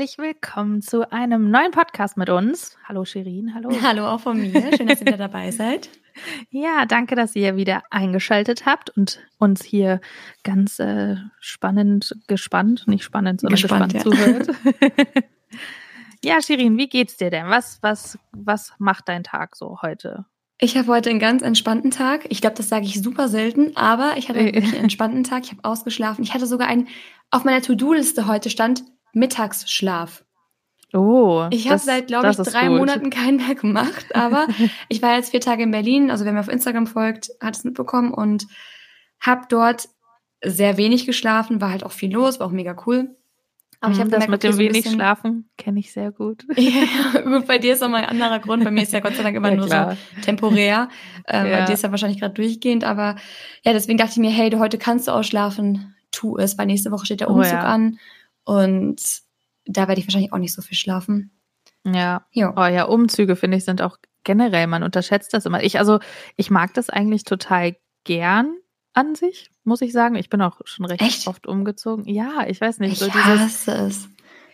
[0.00, 2.76] herzlich willkommen zu einem neuen Podcast mit uns.
[2.88, 3.70] Hallo Shirin, hallo.
[3.82, 4.74] Hallo auch von mir.
[4.76, 5.90] Schön, dass ihr wieder dabei seid.
[6.48, 10.00] Ja, danke, dass ihr wieder eingeschaltet habt und uns hier
[10.42, 14.34] ganz äh, spannend, gespannt, nicht spannend, sondern gespannt, gespannt ja.
[14.34, 14.56] zuhört.
[16.24, 17.48] ja, Shirin, wie geht's dir denn?
[17.48, 20.26] Was, was, was macht dein Tag so heute?
[20.58, 22.26] Ich habe heute einen ganz entspannten Tag.
[22.28, 25.44] Ich glaube, das sage ich super selten, aber ich hatte wirklich einen entspannten Tag.
[25.44, 26.22] Ich habe ausgeschlafen.
[26.22, 26.88] Ich hatte sogar einen,
[27.30, 30.24] auf meiner To-Do-Liste heute stand Mittagsschlaf.
[30.92, 31.46] Oh.
[31.50, 32.78] Ich habe seit, glaube ich, drei gut.
[32.78, 34.48] Monaten keinen mehr gemacht, aber
[34.88, 37.64] ich war jetzt vier Tage in Berlin, also wer mir auf Instagram folgt, hat es
[37.64, 38.46] mitbekommen und
[39.20, 39.88] habe dort
[40.42, 43.16] sehr wenig geschlafen, war halt auch viel los, war auch mega cool.
[43.82, 46.44] Aber ich habe das mit dem wenig bisschen, Schlafen kenne ich sehr gut.
[46.56, 48.62] ja, gut, bei dir ist nochmal ein anderer Grund.
[48.62, 49.96] Bei mir ist ja Gott sei Dank immer ja, nur klar.
[50.16, 50.88] so temporär.
[51.32, 51.58] Ähm, ja.
[51.60, 52.82] Bei dir ist ja wahrscheinlich gerade durchgehend.
[52.82, 53.14] Aber
[53.62, 56.90] ja, deswegen dachte ich mir, hey, du heute kannst du ausschlafen, tu es, weil nächste
[56.90, 57.62] Woche steht der Umzug oh, ja.
[57.62, 57.98] an.
[58.44, 59.00] Und
[59.66, 61.30] da werde ich wahrscheinlich auch nicht so viel schlafen.
[61.84, 62.26] Ja.
[62.32, 62.52] Jo.
[62.56, 65.62] Oh ja, Umzüge finde ich sind auch generell, man unterschätzt das immer.
[65.62, 66.00] Ich, also,
[66.36, 68.56] ich mag das eigentlich total gern
[68.92, 70.16] an sich, muss ich sagen.
[70.16, 71.26] Ich bin auch schon recht Echt?
[71.28, 72.04] oft umgezogen.
[72.06, 72.94] Ja, ich weiß nicht.
[72.94, 74.08] Ich so dieses, hasse es.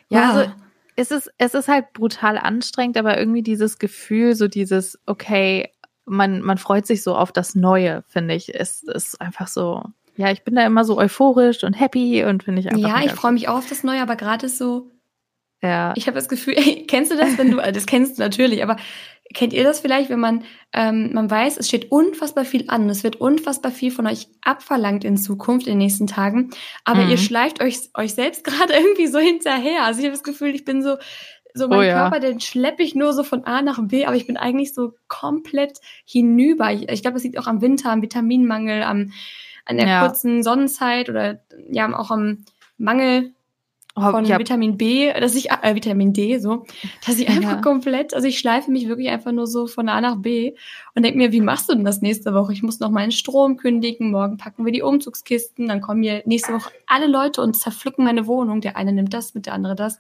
[0.09, 0.37] Ja, wow.
[0.37, 0.53] also
[0.95, 5.71] es ist, es ist halt brutal anstrengend, aber irgendwie dieses Gefühl, so dieses, okay,
[6.05, 8.55] man, man freut sich so auf das Neue, finde ich.
[8.55, 9.83] Es ist einfach so,
[10.17, 12.89] ja, ich bin da immer so euphorisch und happy und finde ich einfach.
[12.89, 14.91] Ja, ich freue mich auch auf das Neue, aber gerade ist so.
[15.63, 15.95] Ja.
[15.97, 16.55] Ich habe das Gefühl,
[16.89, 18.77] kennst du das, wenn du, das kennst du natürlich, aber
[19.35, 23.05] kennt ihr das vielleicht, wenn man, ähm, man weiß, es steht unfassbar viel an, es
[23.05, 26.51] wird unfassbar viel von euch abverlangt in Zukunft, in den nächsten Tagen,
[26.85, 27.11] aber mhm.
[27.11, 29.85] ihr schleift euch, euch selbst gerade irgendwie so hinterher.
[29.85, 30.97] Also ich habe das Gefühl, ich bin so,
[31.55, 32.03] so mein oh, ja.
[32.03, 34.95] Körper, den schleppe ich nur so von A nach B, aber ich bin eigentlich so
[35.09, 36.73] komplett hinüber.
[36.73, 39.13] Ich, ich glaube, das liegt auch am Winter, am Vitaminmangel, am
[39.67, 40.07] an der ja.
[40.07, 41.41] kurzen Sonnenzeit oder
[41.71, 42.45] ja auch am
[42.79, 43.33] Mangel
[43.99, 44.39] von ja.
[44.39, 46.65] Vitamin B, dass ich äh, Vitamin D so,
[47.07, 47.61] dass ich einfach ja.
[47.63, 50.55] komplett, also ich schleife mich wirklich einfach nur so von A nach B
[50.95, 52.53] und denke mir, wie machst du denn das nächste Woche?
[52.53, 56.53] Ich muss noch meinen Strom kündigen, morgen packen wir die Umzugskisten, dann kommen hier nächste
[56.53, 58.61] Woche alle Leute und zerpflücken meine Wohnung.
[58.61, 59.99] Der eine nimmt das mit, der andere das.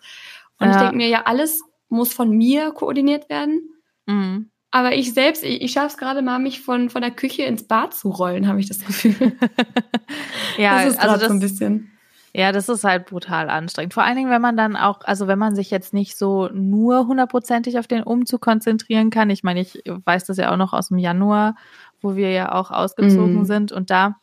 [0.58, 0.72] Und ja.
[0.72, 3.62] ich denke mir, ja, alles muss von mir koordiniert werden.
[4.04, 4.50] Mhm.
[4.70, 7.66] Aber ich selbst, ich, ich schaffe es gerade mal, mich von, von der Küche ins
[7.66, 9.14] Bad zu rollen, habe ich das Gefühl.
[10.58, 11.95] ja, das ist also das, so ein bisschen.
[12.38, 13.94] Ja, das ist halt brutal anstrengend.
[13.94, 17.06] Vor allen Dingen, wenn man dann auch, also wenn man sich jetzt nicht so nur
[17.06, 19.30] hundertprozentig auf den Umzug konzentrieren kann.
[19.30, 21.56] Ich meine, ich weiß das ja auch noch aus dem Januar,
[22.02, 23.44] wo wir ja auch ausgezogen mm.
[23.46, 24.16] sind und da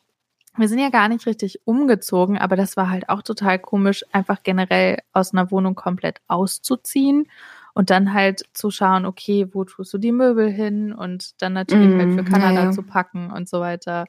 [0.56, 4.44] wir sind ja gar nicht richtig umgezogen, aber das war halt auch total komisch, einfach
[4.44, 7.26] generell aus einer Wohnung komplett auszuziehen
[7.72, 11.92] und dann halt zu schauen, okay, wo tust du die Möbel hin und dann natürlich
[11.92, 12.70] mm, halt für Kanada ja, ja.
[12.70, 14.04] zu packen und so weiter.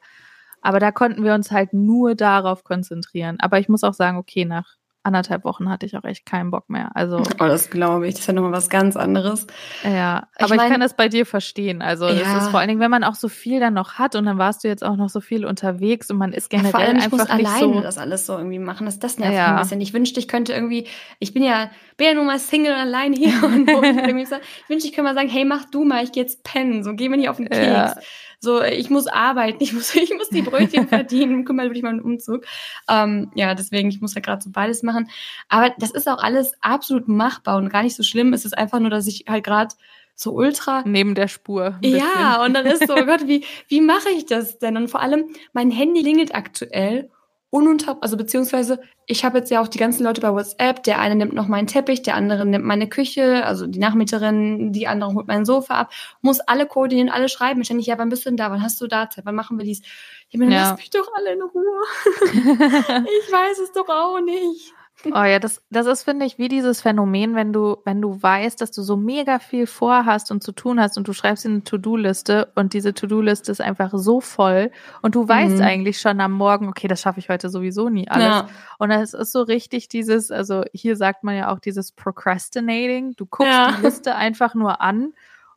[0.66, 3.36] Aber da konnten wir uns halt nur darauf konzentrieren.
[3.38, 6.68] Aber ich muss auch sagen, okay, nach anderthalb Wochen hatte ich auch echt keinen Bock
[6.68, 6.90] mehr.
[6.94, 8.14] Also, oh, das glaube ich.
[8.14, 9.46] Das ist ja nochmal was ganz anderes.
[9.84, 11.80] Ja, aber ich, mein, ich kann das bei dir verstehen.
[11.80, 12.14] Also, ja.
[12.14, 14.36] das ist vor allen Dingen, wenn man auch so viel dann noch hat und dann
[14.36, 16.96] warst du jetzt auch noch so viel unterwegs und man ist generell ja, vor allem,
[16.96, 18.86] ich einfach muss alleine so das alles so irgendwie machen.
[18.86, 19.54] Das, das nervt ja.
[19.54, 19.80] ein bisschen.
[19.80, 20.88] Ich wünschte, ich könnte irgendwie,
[21.20, 24.34] ich bin ja, bin ja nur mal Single und allein hier und, und irgendwie so,
[24.34, 26.82] ich wünschte, ich könnte mal sagen, hey, mach du mal, ich gehe jetzt pennen.
[26.82, 27.64] So, geh mir nicht auf den Keks.
[27.64, 27.94] Ja.
[28.40, 31.98] So, ich muss arbeiten, ich muss, ich muss die Brötchen verdienen, kümmere dich mal um
[31.98, 32.44] den Umzug.
[32.88, 35.08] Ähm, ja, deswegen, ich muss ja gerade so beides machen.
[35.48, 38.32] Aber das ist auch alles absolut machbar und gar nicht so schlimm.
[38.32, 39.74] Es ist einfach nur, dass ich halt gerade
[40.14, 41.78] so ultra neben der Spur.
[41.82, 44.76] Ja, und dann ist so, oh Gott, wie wie mache ich das denn?
[44.76, 47.10] Und vor allem mein Handy klingelt aktuell
[47.50, 50.82] ununter, also beziehungsweise ich habe jetzt ja auch die ganzen Leute bei WhatsApp.
[50.82, 54.88] Der eine nimmt noch meinen Teppich, der andere nimmt meine Küche, also die Nachmieterin, die
[54.88, 55.92] andere holt mein Sofa ab.
[56.22, 57.64] Muss alle koordinieren, alle schreiben.
[57.64, 58.50] Ständig, ja, wann bist du denn da?
[58.50, 59.24] Wann hast du da Zeit?
[59.24, 59.82] Wann machen wir dies?
[60.28, 60.70] Ich meine, ja.
[60.70, 61.82] lass mich doch alle in Ruhe.
[62.24, 64.74] ich weiß es doch auch nicht.
[65.04, 68.60] Oh ja, das, das ist, finde ich, wie dieses Phänomen, wenn du, wenn du weißt,
[68.60, 71.64] dass du so mega viel vorhast und zu tun hast und du schreibst in eine
[71.64, 74.70] To-Do-Liste und diese To-Do-Liste ist einfach so voll
[75.02, 75.62] und du weißt mhm.
[75.62, 78.26] eigentlich schon am Morgen, okay, das schaffe ich heute sowieso nie alles.
[78.26, 78.48] Ja.
[78.78, 83.14] Und es ist so richtig dieses, also hier sagt man ja auch dieses Procrastinating.
[83.16, 83.72] Du guckst ja.
[83.72, 85.12] die Liste einfach nur an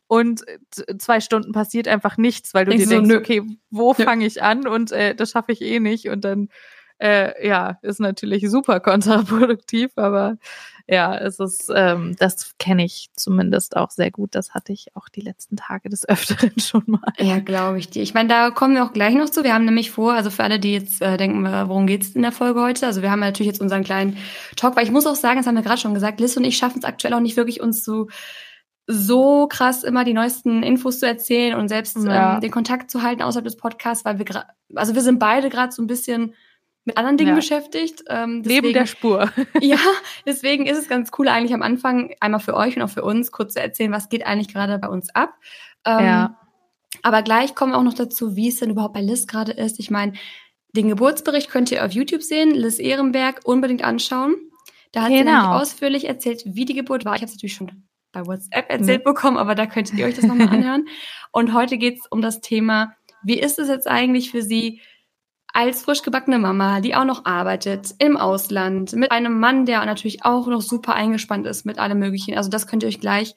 [0.06, 0.44] und
[0.98, 3.16] zwei Stunden passiert einfach nichts, weil du ich dir so, denkst, nö.
[3.16, 6.48] okay, wo fange ich an und äh, das schaffe ich eh nicht und dann
[7.00, 10.36] äh, ja, ist natürlich super kontraproduktiv, aber
[10.86, 14.34] ja, es ist, ähm, das kenne ich zumindest auch sehr gut.
[14.34, 17.12] Das hatte ich auch die letzten Tage des Öfteren schon mal.
[17.18, 18.02] Ja, glaube ich dir.
[18.02, 19.44] Ich meine, da kommen wir auch gleich noch zu.
[19.44, 22.32] Wir haben nämlich vor, also für alle, die jetzt äh, denken, worum geht's in der
[22.32, 22.86] Folge heute?
[22.86, 24.16] Also wir haben natürlich jetzt unseren kleinen
[24.56, 26.56] Talk, weil ich muss auch sagen, das haben wir gerade schon gesagt, Liz und ich
[26.56, 28.08] schaffen es aktuell auch nicht wirklich, uns zu
[28.88, 32.34] so krass immer die neuesten Infos zu erzählen und selbst Ja.
[32.34, 35.48] ähm, den Kontakt zu halten außerhalb des Podcasts, weil wir gerade, also wir sind beide
[35.50, 36.34] gerade so ein bisschen
[36.90, 37.34] mit anderen Dingen Ja.
[37.36, 38.02] beschäftigt.
[38.08, 39.30] Ähm, Neben deswegen- der Spur.
[39.60, 39.78] ja,
[40.26, 43.32] deswegen ist es ganz cool eigentlich am Anfang einmal für euch und auch für uns
[43.32, 45.34] kurz zu erzählen, was geht eigentlich gerade bei uns ab.
[45.84, 46.36] Ähm, Ja.
[47.02, 49.78] Aber gleich kommen wir auch noch dazu, wie es denn überhaupt bei Liz gerade ist.
[49.78, 50.12] Ich meine,
[50.74, 54.34] den Geburtsbericht könnt ihr auf YouTube sehen, Liz Ehrenberg unbedingt anschauen.
[54.92, 55.30] Da hat sie Genau.
[55.32, 57.14] nämlich ausführlich erzählt, wie die Geburt war.
[57.14, 60.24] Ich habe es natürlich schon bei WhatsApp erzählt bekommen, aber da könntet ihr euch das
[60.24, 60.88] nochmal anhören.
[61.30, 64.80] Und heute geht es um das Thema, wie ist es jetzt eigentlich für sie
[65.52, 70.24] als frisch gebackene Mama, die auch noch arbeitet im Ausland, mit einem Mann, der natürlich
[70.24, 72.36] auch noch super eingespannt ist mit allem Möglichen.
[72.36, 73.34] Also das könnt ihr euch gleich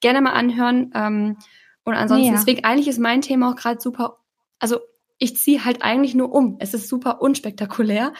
[0.00, 0.90] gerne mal anhören.
[0.94, 1.36] Ähm,
[1.84, 2.32] und ansonsten, Ja.
[2.32, 4.18] deswegen eigentlich ist mein Thema auch gerade super,
[4.58, 4.78] also
[5.18, 6.56] ich ziehe halt eigentlich nur um.
[6.58, 8.12] Es ist super unspektakulär.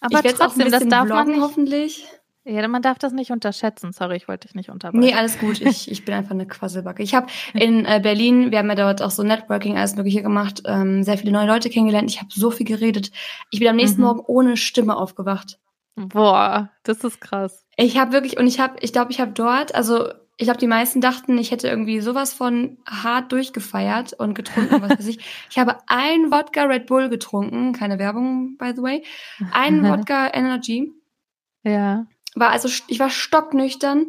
[0.00, 1.40] Aber ich werd's auch ein trotzdem, das bisschen darf nicht.
[1.40, 2.06] hoffentlich.
[2.46, 3.92] Ja, man darf das nicht unterschätzen.
[3.92, 5.02] Sorry, ich wollte dich nicht unterbrechen.
[5.02, 5.62] Nee, alles gut.
[5.62, 7.02] Ich, ich bin einfach eine Quasselbacke.
[7.02, 10.62] Ich habe in äh, Berlin, wir haben ja dort auch so Networking, alles Mögliche gemacht,
[10.66, 12.10] ähm, sehr viele neue Leute kennengelernt.
[12.10, 13.10] Ich habe so viel geredet.
[13.50, 14.06] Ich bin am nächsten Mhm.
[14.06, 15.58] Morgen ohne Stimme aufgewacht.
[15.96, 17.64] Boah, das ist krass.
[17.76, 20.66] Ich habe wirklich, und ich habe, ich glaube, ich habe dort, also ich glaube, die
[20.66, 25.18] meisten dachten, ich hätte irgendwie sowas von hart durchgefeiert und getrunken, was weiß ich.
[25.50, 29.04] Ich habe ein Wodka Red Bull getrunken, keine Werbung, by the way.
[29.52, 30.92] Ein Wodka Energy.
[31.62, 32.06] Ja.
[32.34, 34.06] War also, ich war stocknüchtern,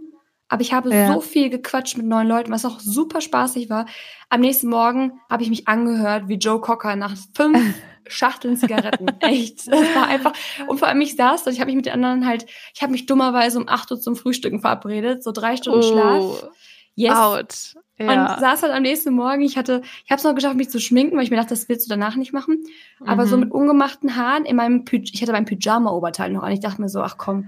[0.47, 1.13] aber ich habe Ja.
[1.13, 3.85] so viel gequatscht mit neuen Leuten, was auch super spaßig war.
[4.29, 7.57] Am nächsten Morgen habe ich mich angehört wie Joe Cocker nach fünf
[8.07, 9.07] Schachteln Zigaretten.
[9.19, 9.67] Echt.
[9.67, 10.33] Das war einfach,
[10.67, 12.45] und vor allem ich saß dort, ich habe mich mit den anderen halt,
[12.75, 16.47] ich habe mich dummerweise um 8 Uhr zum Frühstücken verabredet, so drei Stunden Schlaf.
[16.95, 17.13] Yes.
[17.15, 17.75] Out.
[17.97, 18.37] Und Ja.
[18.39, 19.41] saß halt am nächsten Morgen.
[19.41, 21.69] Ich hatte, ich habe es noch geschafft, mich zu schminken, weil ich mir dachte, das
[21.69, 22.63] willst du danach nicht machen.
[23.05, 23.43] Aber so Mhm.
[23.43, 26.51] mit ungemachten Haaren in meinem, Py ich hatte mein Pyjama-Oberteil noch an.
[26.51, 27.47] Ich dachte mir so, ach komm,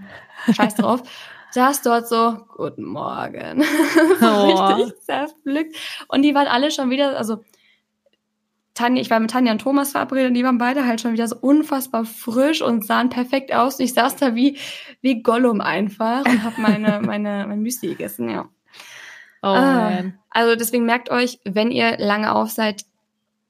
[0.53, 1.03] scheiß drauf.
[1.51, 3.63] Saß dort so, guten Morgen.
[4.19, 4.65] so Oh.
[4.73, 5.75] richtig zerpflückt.
[6.07, 7.43] Und die waren alle schon wieder, also
[8.73, 11.27] Tanja, ich war mit Tanja und Thomas verabredet und die waren beide halt schon wieder
[11.27, 13.79] so unfassbar frisch und sahen perfekt aus.
[13.79, 14.57] Und ich saß da wie,
[15.01, 18.47] wie Gollum einfach und habe meine, meine, mein Müsli gegessen, ja.
[19.41, 20.03] Oh Ah.
[20.29, 22.85] Also deswegen merkt euch, wenn ihr lange auf seid,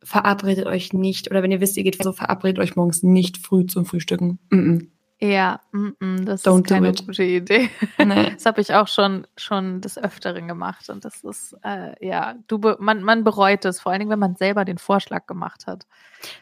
[0.03, 1.29] verabredet euch nicht.
[1.29, 4.39] Oder wenn ihr wisst, ihr geht so, verabredet euch morgens nicht früh zum Frühstücken.
[4.49, 4.79] Mm
[5.19, 7.69] Ja, mm -mm, das Don't ist keine gute Idee.
[7.97, 8.05] -mm.
[8.05, 8.31] Nee.
[8.35, 12.59] Das habe ich auch schon schon des Öfteren gemacht und das ist äh, ja, du
[12.59, 15.87] be man man bereut es, vor allen Dingen, wenn man selber den Vorschlag gemacht hat.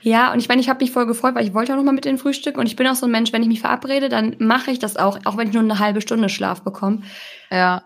[0.01, 1.93] Ja, und ich meine, ich habe mich voll gefreut, weil ich wollte auch noch mal
[1.93, 2.57] mit den Frühstück.
[2.57, 4.97] Und ich bin auch so ein Mensch, wenn ich mich verabrede, dann mache ich das
[4.97, 7.01] auch, auch wenn ich nur eine halbe Stunde Schlaf bekomme.
[7.51, 7.83] Ja.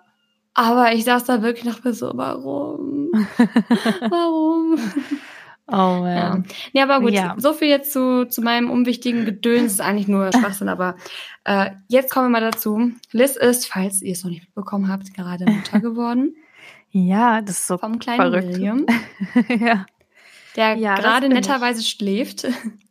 [0.53, 3.09] Aber ich saß da wirklich noch so, warum?
[4.09, 4.77] warum?
[5.67, 6.29] Oh Ja.
[6.29, 6.45] man.
[6.73, 7.35] Nee, aber gut, Ja.
[7.37, 9.73] so viel jetzt zu, zu meinem unwichtigen Gedöns.
[9.73, 10.95] Ist eigentlich nur Schwachsinn, aber
[11.43, 12.91] äh, jetzt kommen wir mal dazu.
[13.11, 16.35] Liz ist, falls ihr es noch nicht mitbekommen habt, gerade Mutter geworden
[16.91, 18.47] Ja, das ist so vom kleinen verrückt.
[18.47, 18.85] William,
[19.59, 19.85] ja.
[20.55, 21.47] der Ja, gerade bin ich.
[21.47, 22.47] netterweise schläft.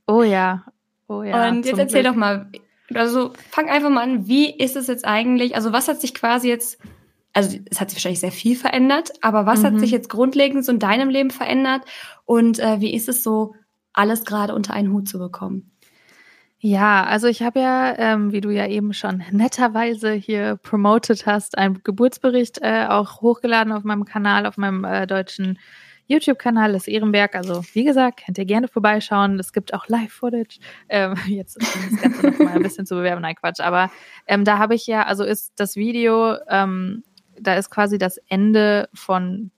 [0.06, 0.64] Oh ja.
[1.08, 1.48] Oh ja.
[1.48, 2.14] Und jetzt erzähl Glück.
[2.14, 2.48] doch mal,
[2.94, 6.48] also fang einfach mal an, wie ist es jetzt eigentlich, also was hat sich quasi
[6.48, 6.78] jetzt,
[7.38, 9.78] also es hat sich wahrscheinlich sehr viel verändert, aber was hat Mhm.
[9.78, 11.82] sich jetzt grundlegend so in deinem Leben verändert
[12.24, 13.54] und äh, wie ist es so,
[13.92, 15.70] alles gerade unter einen Hut zu bekommen?
[16.60, 21.56] Ja, also ich habe ja, ähm, wie du ja eben schon netterweise hier promoted hast,
[21.56, 25.58] einen Geburtsbericht äh, auch hochgeladen auf meinem Kanal, auf meinem äh, deutschen
[26.08, 27.36] YouTube-Kanal des Ehrenberg.
[27.36, 29.38] Also wie gesagt, könnt ihr gerne vorbeischauen.
[29.38, 30.58] Es gibt auch Live-Footage.
[30.88, 33.22] Ähm, jetzt ist das Ganze noch mal ein bisschen zu bewerben.
[33.22, 33.60] Nein, Quatsch.
[33.60, 33.90] Aber
[34.26, 37.04] ähm, da habe ich ja, also ist das Video, ähm,
[37.40, 39.50] da ist quasi das Ende von,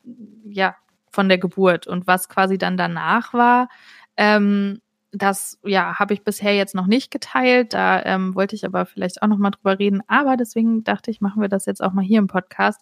[0.45, 0.77] ja,
[1.11, 3.69] von der Geburt und was quasi dann danach war.
[4.17, 4.81] Ähm,
[5.13, 7.75] das ja habe ich bisher jetzt noch nicht geteilt.
[7.75, 10.03] Da ähm, wollte ich aber vielleicht auch noch mal drüber reden.
[10.07, 12.81] Aber deswegen dachte ich, machen wir das jetzt auch mal hier im Podcast.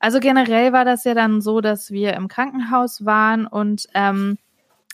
[0.00, 4.38] Also generell war das ja dann so, dass wir im Krankenhaus waren und ähm,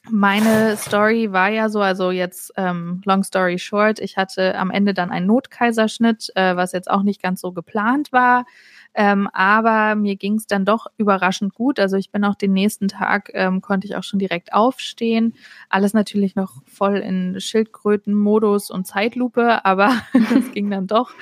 [0.09, 4.95] meine Story war ja so, also jetzt ähm, long story short, ich hatte am Ende
[4.95, 8.47] dann einen Notkaiserschnitt, äh, was jetzt auch nicht ganz so geplant war.
[8.95, 11.79] Ähm, aber mir ging es dann doch überraschend gut.
[11.79, 15.35] Also ich bin auch den nächsten Tag, ähm, konnte ich auch schon direkt aufstehen.
[15.69, 19.93] Alles natürlich noch voll in Schildkrötenmodus und Zeitlupe, aber
[20.37, 21.13] es ging dann doch.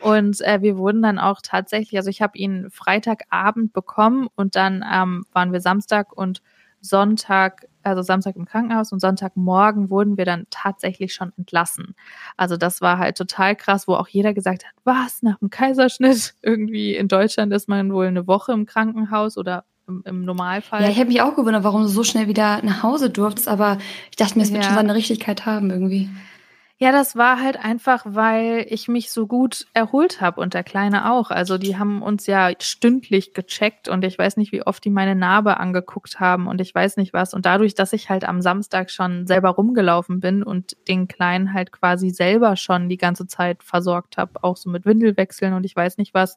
[0.00, 4.84] Und äh, wir wurden dann auch tatsächlich, also ich habe ihn Freitagabend bekommen und dann
[4.90, 6.42] ähm, waren wir Samstag und
[6.82, 11.94] Sonntag, also Samstag im Krankenhaus und Sonntagmorgen wurden wir dann tatsächlich schon entlassen.
[12.36, 16.34] Also das war halt total krass, wo auch jeder gesagt hat, was, nach dem Kaiserschnitt?
[16.42, 20.82] Irgendwie in Deutschland ist man wohl eine Woche im Krankenhaus oder im, im Normalfall.
[20.82, 23.78] Ja, ich habe mich auch gewundert, warum du so schnell wieder nach Hause durftest, aber
[24.10, 24.68] ich dachte mir, es wird Ja.
[24.68, 26.10] schon seine Richtigkeit haben irgendwie.
[26.82, 31.12] Ja, das war halt einfach, weil ich mich so gut erholt habe und der Kleine
[31.12, 31.30] auch.
[31.30, 35.14] Also die haben uns ja stündlich gecheckt und ich weiß nicht, wie oft die meine
[35.14, 37.34] Narbe angeguckt haben und ich weiß nicht was.
[37.34, 41.70] Und dadurch, dass ich halt am Samstag schon selber rumgelaufen bin und den Kleinen halt
[41.70, 45.98] quasi selber schon die ganze Zeit versorgt habe, auch so mit Windelwechseln und ich weiß
[45.98, 46.36] nicht was.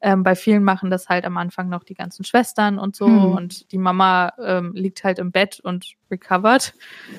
[0.00, 3.32] Ähm, bei vielen machen das halt am Anfang noch die ganzen Schwestern und so hm.
[3.32, 6.74] und die Mama ähm, liegt halt im Bett und recovered.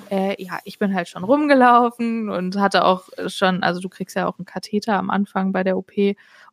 [0.09, 4.27] Äh, ja, ich bin halt schon rumgelaufen und hatte auch schon, also du kriegst ja
[4.27, 5.91] auch einen Katheter am Anfang bei der OP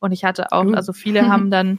[0.01, 1.79] und ich hatte auch, also viele haben dann,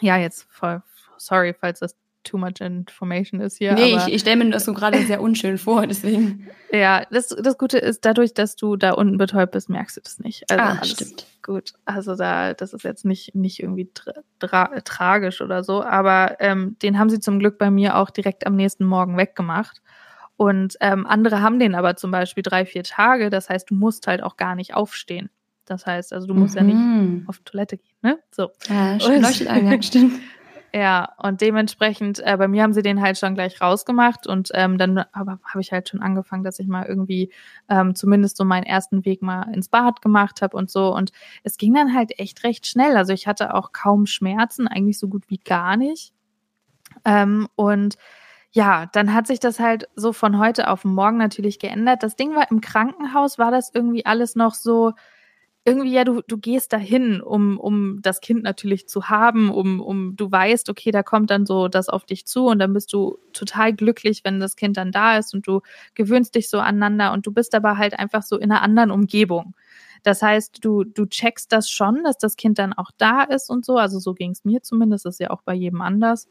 [0.00, 0.82] ja, jetzt voll,
[1.18, 3.72] sorry, falls das too much information ist hier.
[3.74, 6.48] Nee, ich, ich stelle mir das so gerade sehr unschön vor, deswegen.
[6.72, 10.18] Ja, das, das Gute ist, dadurch, dass du da unten betäubt bist, merkst du das
[10.18, 10.50] nicht.
[10.50, 11.26] Also ah, stimmt.
[11.42, 13.90] Gut, also da, das ist jetzt nicht, nicht irgendwie
[14.38, 18.46] tra tragisch oder so, aber ähm, den haben sie zum Glück bei mir auch direkt
[18.46, 19.80] am nächsten Morgen weggemacht.
[20.40, 23.28] Und ähm, andere haben den aber zum Beispiel drei, vier Tage.
[23.28, 25.28] Das heißt, du musst halt auch gar nicht aufstehen.
[25.66, 26.58] Das heißt, also du musst mhm.
[26.58, 27.24] ja nicht mhm.
[27.26, 28.18] auf Toilette gehen, ne?
[28.30, 28.48] So.
[28.66, 30.14] Ja, leuchtet ein, stimmt.
[30.72, 34.78] Ja, und dementsprechend, äh, bei mir haben sie den halt schon gleich rausgemacht und ähm,
[34.78, 37.30] dann habe ich halt schon angefangen, dass ich mal irgendwie
[37.68, 40.94] ähm, zumindest so meinen ersten Weg mal ins Bad gemacht habe und so.
[40.94, 42.96] Und es ging dann halt echt recht schnell.
[42.96, 46.14] Also ich hatte auch kaum Schmerzen, eigentlich so gut wie gar nicht.
[47.04, 47.98] Ähm, und
[48.52, 52.02] ja, dann hat sich das halt so von heute auf morgen natürlich geändert.
[52.02, 54.92] Das Ding war im Krankenhaus, war das irgendwie alles noch so,
[55.64, 60.16] irgendwie, ja, du, du gehst dahin, um, um das Kind natürlich zu haben, um, um,
[60.16, 63.18] du weißt, okay, da kommt dann so das auf dich zu und dann bist du
[63.34, 65.60] total glücklich, wenn das Kind dann da ist und du
[65.94, 69.54] gewöhnst dich so aneinander und du bist aber halt einfach so in einer anderen Umgebung.
[70.02, 73.64] Das heißt, du, du checkst das schon, dass das Kind dann auch da ist und
[73.66, 73.76] so.
[73.76, 76.28] Also so ging es mir zumindest, das ist ja auch bei jedem anders.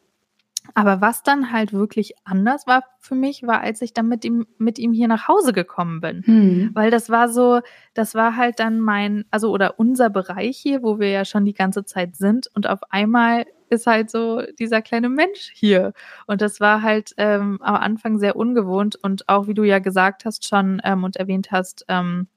[0.74, 4.46] Aber was dann halt wirklich anders war für mich, war, als ich dann mit ihm,
[4.58, 6.24] mit ihm hier nach Hause gekommen bin.
[6.24, 6.70] Hm.
[6.74, 7.62] Weil das war so,
[7.94, 11.54] das war halt dann mein, also oder unser Bereich hier, wo wir ja schon die
[11.54, 12.48] ganze Zeit sind.
[12.54, 15.94] Und auf einmal ist halt so dieser kleine Mensch hier.
[16.28, 18.96] Und das war halt ähm, am Anfang sehr ungewohnt.
[19.02, 22.28] Und auch wie du ja gesagt hast schon ähm, und erwähnt hast, ähm,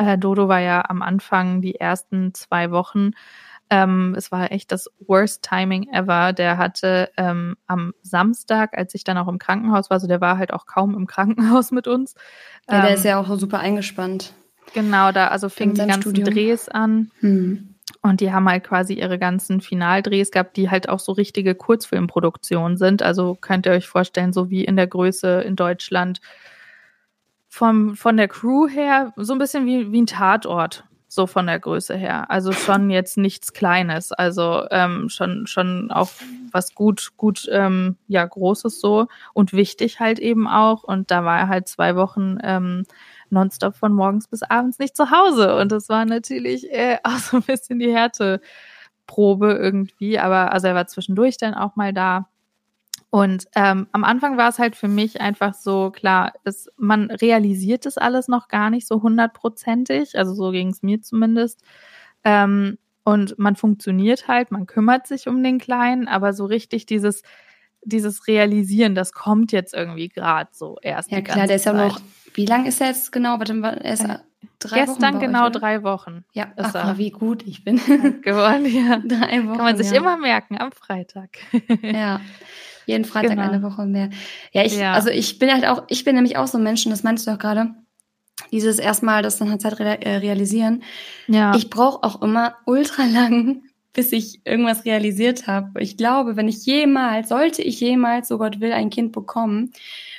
[0.00, 3.10] äh, Dodo war ja am Anfang die ersten zwei Wochen
[3.70, 6.32] ähm, es war echt das worst Timing ever.
[6.32, 10.38] Der hatte ähm, am Samstag, als ich dann auch im Krankenhaus war, also der war
[10.38, 12.14] halt auch kaum im Krankenhaus mit uns.
[12.68, 14.34] Ja, der ist ähm, ja auch super eingespannt.
[14.74, 16.30] Genau, da also fingen die ganzen Studium.
[16.30, 17.10] Drehs an.
[17.20, 17.74] Hm.
[18.02, 22.76] Und die haben halt quasi ihre ganzen Finaldrehs gehabt, die halt auch so richtige Kurzfilmproduktionen
[22.76, 23.02] sind.
[23.02, 26.20] Also könnt ihr euch vorstellen, so wie in der Größe in Deutschland
[27.48, 31.58] vom, von der Crew her, so ein bisschen wie, wie ein Tatort so von der
[31.58, 32.30] Größe her.
[32.30, 36.08] Also schon jetzt nichts Kleines, also ähm, schon schon auch
[36.52, 40.84] was gut gut ähm, ja Großes so und wichtig halt eben auch.
[40.84, 42.84] Und da war er halt zwei Wochen ähm,
[43.28, 47.38] nonstop von morgens bis abends nicht zu Hause und das war natürlich äh, auch so
[47.38, 50.20] ein bisschen die Härteprobe irgendwie.
[50.20, 52.28] Aber also er war zwischendurch dann auch mal da.
[53.10, 57.84] Und ähm, am Anfang war es halt für mich einfach so, klar, es, man realisiert
[57.84, 61.62] das alles noch gar nicht so hundertprozentig, also so ging es mir zumindest.
[62.22, 67.22] Ähm, und man funktioniert halt, man kümmert sich um den Kleinen, aber so richtig dieses,
[67.82, 71.10] dieses Realisieren, das kommt jetzt irgendwie gerade so erst.
[71.10, 72.00] Ja klar, der ist ja noch,
[72.34, 73.38] wie lang ist er jetzt genau?
[73.38, 74.06] Warte mal, er ist
[74.60, 76.24] drei Gestern Wochen genau euch, drei Wochen.
[76.32, 77.76] Ja, ach, er wie gut ich bin.
[78.22, 78.98] geworden, ja.
[78.98, 79.56] Drei Wochen.
[79.56, 79.96] Kann man sich ja.
[79.96, 81.38] immer merken, am Freitag.
[81.82, 82.20] ja.
[82.90, 83.48] Jeden Freitag genau.
[83.48, 84.10] eine Woche mehr.
[84.52, 84.92] Ja, ich, ja.
[84.92, 87.30] also ich bin halt auch, ich bin nämlich auch so ein Mensch, das meinst du
[87.32, 87.74] auch gerade,
[88.52, 90.82] dieses erstmal das dann halt Zeit äh, realisieren.
[91.28, 91.54] Ja.
[91.54, 95.80] Ich brauche auch immer ultra lang, bis ich irgendwas realisiert habe.
[95.80, 99.72] Ich glaube, wenn ich jemals, sollte ich jemals, so Gott will, ein Kind bekommen,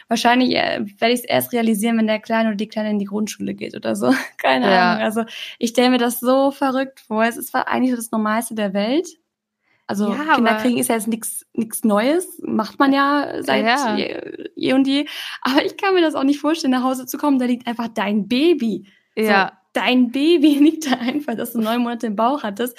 [0.08, 3.06] wahrscheinlich äh, werde ich es erst realisieren, wenn der Kleine oder die Kleine in die
[3.06, 4.14] Grundschule geht oder so.
[4.38, 4.92] Keine ja.
[4.92, 5.04] Ahnung.
[5.04, 5.24] Also
[5.58, 7.24] ich stelle mir das so verrückt vor.
[7.24, 9.08] Es ist eigentlich das Normalste der Welt.
[9.92, 13.98] Also ja, Kinder kriegen ist ja jetzt nichts nichts Neues, macht man ja seit ja.
[13.98, 15.06] Je, je, und je.
[15.42, 17.90] Aber ich kann mir das auch nicht vorstellen, nach Hause zu kommen, da liegt einfach
[17.90, 18.86] dein Baby.
[19.18, 19.48] Ja.
[19.48, 22.78] So, dein Baby liegt da einfach, dass du neun Monate im Bauch hattest.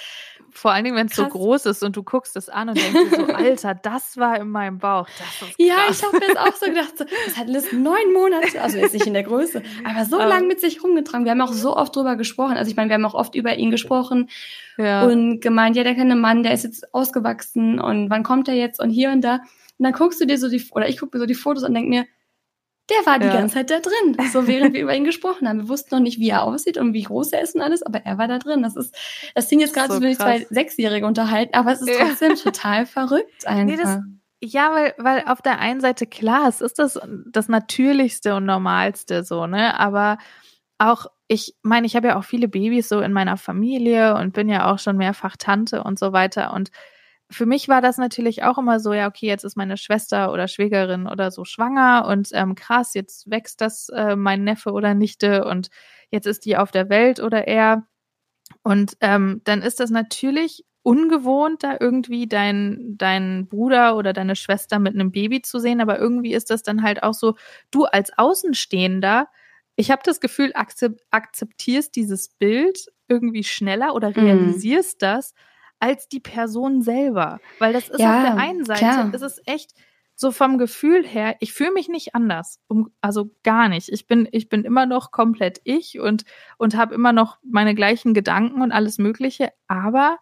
[0.54, 3.10] Vor allen Dingen, wenn es so groß ist und du guckst es an und denkst
[3.10, 5.08] dir so, Alter, das war in meinem Bauch.
[5.56, 6.98] ja, ich habe mir das auch so gedacht.
[6.98, 10.22] So, das hat Liz neun Monate, also jetzt nicht in der Größe, aber so um,
[10.28, 11.24] lang mit sich rumgetragen.
[11.24, 12.56] Wir haben auch so oft drüber gesprochen.
[12.56, 14.28] Also ich meine, wir haben auch oft über ihn gesprochen
[14.76, 15.04] ja.
[15.04, 18.78] und gemeint, ja, der kleine Mann, der ist jetzt ausgewachsen und wann kommt er jetzt
[18.78, 19.36] und hier und da.
[19.78, 21.74] Und dann guckst du dir so die, oder ich gucke mir so die Fotos und
[21.74, 22.04] denk mir,
[22.90, 23.32] der war die ja.
[23.34, 24.16] ganze Zeit da drin.
[24.32, 25.60] So während wir über ihn gesprochen haben.
[25.60, 28.00] Wir wussten noch nicht, wie er aussieht und wie groß er ist und alles, aber
[28.04, 28.62] er war da drin.
[28.62, 28.94] Das ist,
[29.34, 32.36] das sind jetzt gerade so, so wie zwei Sechsjährige unterhalten, aber es ist trotzdem ja.
[32.42, 33.64] total verrückt einfach.
[33.64, 34.00] Nee, das,
[34.44, 36.98] ja, weil, weil auf der einen Seite klar, es ist das,
[37.30, 39.78] das Natürlichste und Normalste so, ne?
[39.78, 40.18] Aber
[40.78, 44.48] auch, ich meine, ich habe ja auch viele Babys so in meiner Familie und bin
[44.48, 46.52] ja auch schon mehrfach Tante und so weiter.
[46.52, 46.70] Und
[47.32, 50.48] für mich war das natürlich auch immer so, ja, okay, jetzt ist meine Schwester oder
[50.48, 55.44] Schwägerin oder so schwanger und ähm, krass, jetzt wächst das äh, mein Neffe oder Nichte
[55.44, 55.68] und
[56.10, 57.86] jetzt ist die auf der Welt oder er.
[58.62, 64.78] Und ähm, dann ist das natürlich ungewohnt, da irgendwie dein, dein Bruder oder deine Schwester
[64.78, 67.34] mit einem Baby zu sehen, aber irgendwie ist das dann halt auch so,
[67.70, 69.28] du als Außenstehender,
[69.76, 74.14] ich habe das Gefühl, akzeptierst dieses Bild irgendwie schneller oder mhm.
[74.16, 75.04] realisierst mm.
[75.04, 75.34] das
[75.82, 77.40] als die Person selber.
[77.58, 79.14] Weil das ist ja, auf der einen Seite, klar.
[79.14, 79.72] ist es echt
[80.14, 82.60] so vom Gefühl her, ich fühle mich nicht anders.
[82.68, 83.88] Um, also gar nicht.
[83.88, 86.24] Ich bin, ich bin immer noch komplett ich und,
[86.56, 89.52] und habe immer noch meine gleichen Gedanken und alles Mögliche.
[89.66, 90.18] Aber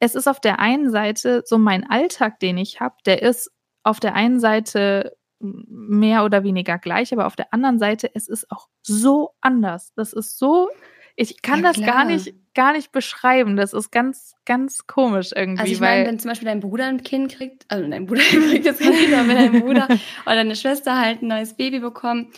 [0.00, 3.52] es ist auf der einen Seite so mein Alltag, den ich habe, der ist
[3.84, 8.50] auf der einen Seite mehr oder weniger gleich, aber auf der anderen Seite, es ist
[8.50, 9.92] auch so anders.
[9.94, 10.70] Das ist so,
[11.16, 13.56] ich kann ja, das gar nicht, gar nicht beschreiben.
[13.56, 15.60] Das ist ganz, ganz komisch irgendwie.
[15.60, 18.64] Also ich meine, wenn zum Beispiel dein Bruder ein Kind kriegt, also dein Bruder kriegt
[18.64, 19.86] jetzt kein Kind, aber wenn dein Bruder
[20.26, 22.36] oder deine Schwester halt ein neues Baby bekommt,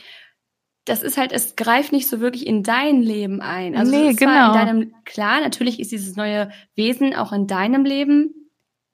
[0.84, 3.76] das ist halt, es greift nicht so wirklich in dein Leben ein.
[3.76, 4.48] Also nee, genau.
[4.48, 8.50] in deinem, klar, natürlich ist dieses neue Wesen auch in deinem Leben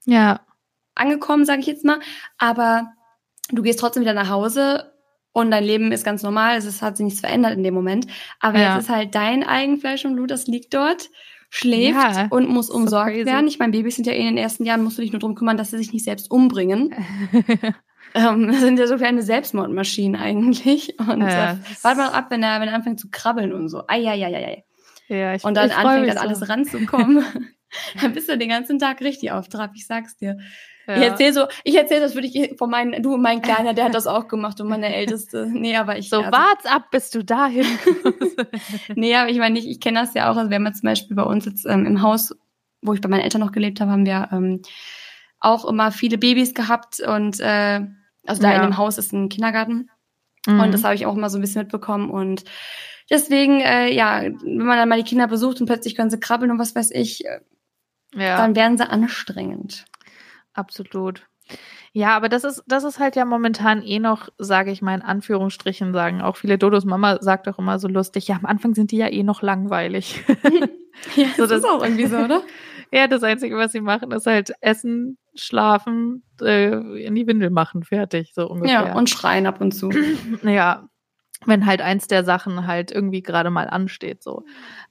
[0.06, 0.40] ja.
[0.94, 2.00] angekommen, sage ich jetzt mal,
[2.38, 2.92] aber
[3.50, 4.91] du gehst trotzdem wieder nach Hause
[5.32, 8.06] und dein Leben ist ganz normal, es hat sich nichts verändert in dem Moment,
[8.40, 8.74] aber ja.
[8.74, 11.10] jetzt ist halt dein Eigenfleisch und Blut, das liegt dort
[11.54, 13.46] schläft ja, und muss umsorgt so werden.
[13.46, 15.34] Ich meine, Babys sind ja eh in den ersten Jahren, musst du dich nur drum
[15.34, 16.94] kümmern, dass sie sich nicht selbst umbringen.
[18.14, 20.98] Ähm, das sind ja so kleine Selbstmordmaschinen eigentlich.
[20.98, 23.84] Und ja, äh, warte mal ab, wenn er, wenn er anfängt zu krabbeln und so.
[23.88, 24.64] Eieieiei.
[25.08, 26.20] Ja, ich, und dann ich anfängt an so.
[26.20, 27.24] alles ranzukommen.
[28.02, 30.36] dann bist du den ganzen Tag richtig auf Trab, ich sag's dir.
[30.92, 30.98] Ja.
[30.98, 33.94] Ich erzähle so, ich erzähle das würde ich von meinen, du, mein Kleiner, der hat
[33.94, 35.48] das auch gemacht und meine Älteste.
[35.50, 36.08] Nee, aber ich.
[36.08, 37.66] So, also, wart's ab, bis du dahin
[38.94, 40.36] nee, aber ich meine, ich, ich kenne das ja auch.
[40.36, 42.34] Also wir haben jetzt zum Beispiel bei uns jetzt ähm, im Haus,
[42.82, 44.62] wo ich bei meinen Eltern noch gelebt habe, haben wir ähm,
[45.40, 47.80] auch immer viele Babys gehabt und äh,
[48.26, 48.56] also da ja.
[48.56, 49.90] in dem Haus ist ein Kindergarten.
[50.46, 50.60] Mhm.
[50.60, 52.10] Und das habe ich auch immer so ein bisschen mitbekommen.
[52.10, 52.44] Und
[53.10, 56.50] deswegen, äh, ja, wenn man dann mal die Kinder besucht und plötzlich können sie krabbeln
[56.50, 57.40] und was weiß ich, äh,
[58.14, 58.36] ja.
[58.36, 59.84] dann werden sie anstrengend.
[60.54, 61.26] Absolut.
[61.92, 65.02] Ja, aber das ist, das ist halt ja momentan eh noch, sage ich mal in
[65.02, 68.92] Anführungsstrichen, sagen auch viele Dodos Mama sagt auch immer so lustig, ja, am Anfang sind
[68.92, 70.24] die ja eh noch langweilig.
[71.16, 72.42] ja, so, das, das ist auch irgendwie so, oder?
[72.92, 77.82] ja, das Einzige, was sie machen, ist halt essen, schlafen, äh, in die Windel machen,
[77.82, 78.86] fertig, so ungefähr.
[78.86, 79.90] Ja, und schreien ab und zu.
[80.42, 80.88] ja,
[81.44, 84.44] wenn halt eins der Sachen halt irgendwie gerade mal ansteht, so.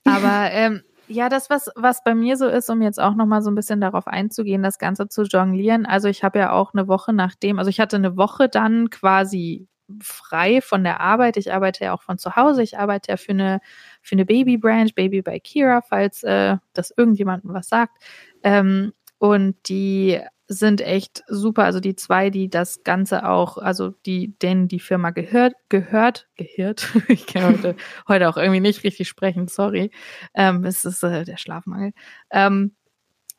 [0.03, 3.51] Aber ähm, ja, das, was, was bei mir so ist, um jetzt auch nochmal so
[3.51, 5.85] ein bisschen darauf einzugehen, das Ganze zu jonglieren.
[5.85, 9.67] Also ich habe ja auch eine Woche nachdem, also ich hatte eine Woche dann quasi
[10.01, 11.35] frei von der Arbeit.
[11.35, 12.63] Ich arbeite ja auch von zu Hause.
[12.63, 13.59] Ich arbeite ja für eine,
[14.01, 18.01] für eine Baby Branch, Baby by Kira, falls äh, das irgendjemandem was sagt.
[18.43, 20.19] Ähm, und die
[20.51, 21.63] sind echt super.
[21.63, 26.89] Also die zwei, die das Ganze auch, also die, denen die Firma gehört, gehört, gehört.
[27.07, 27.75] ich kann heute,
[28.07, 29.91] heute auch irgendwie nicht richtig sprechen, sorry.
[30.33, 31.93] Ähm, es ist äh, der Schlafmangel.
[32.31, 32.75] Ähm,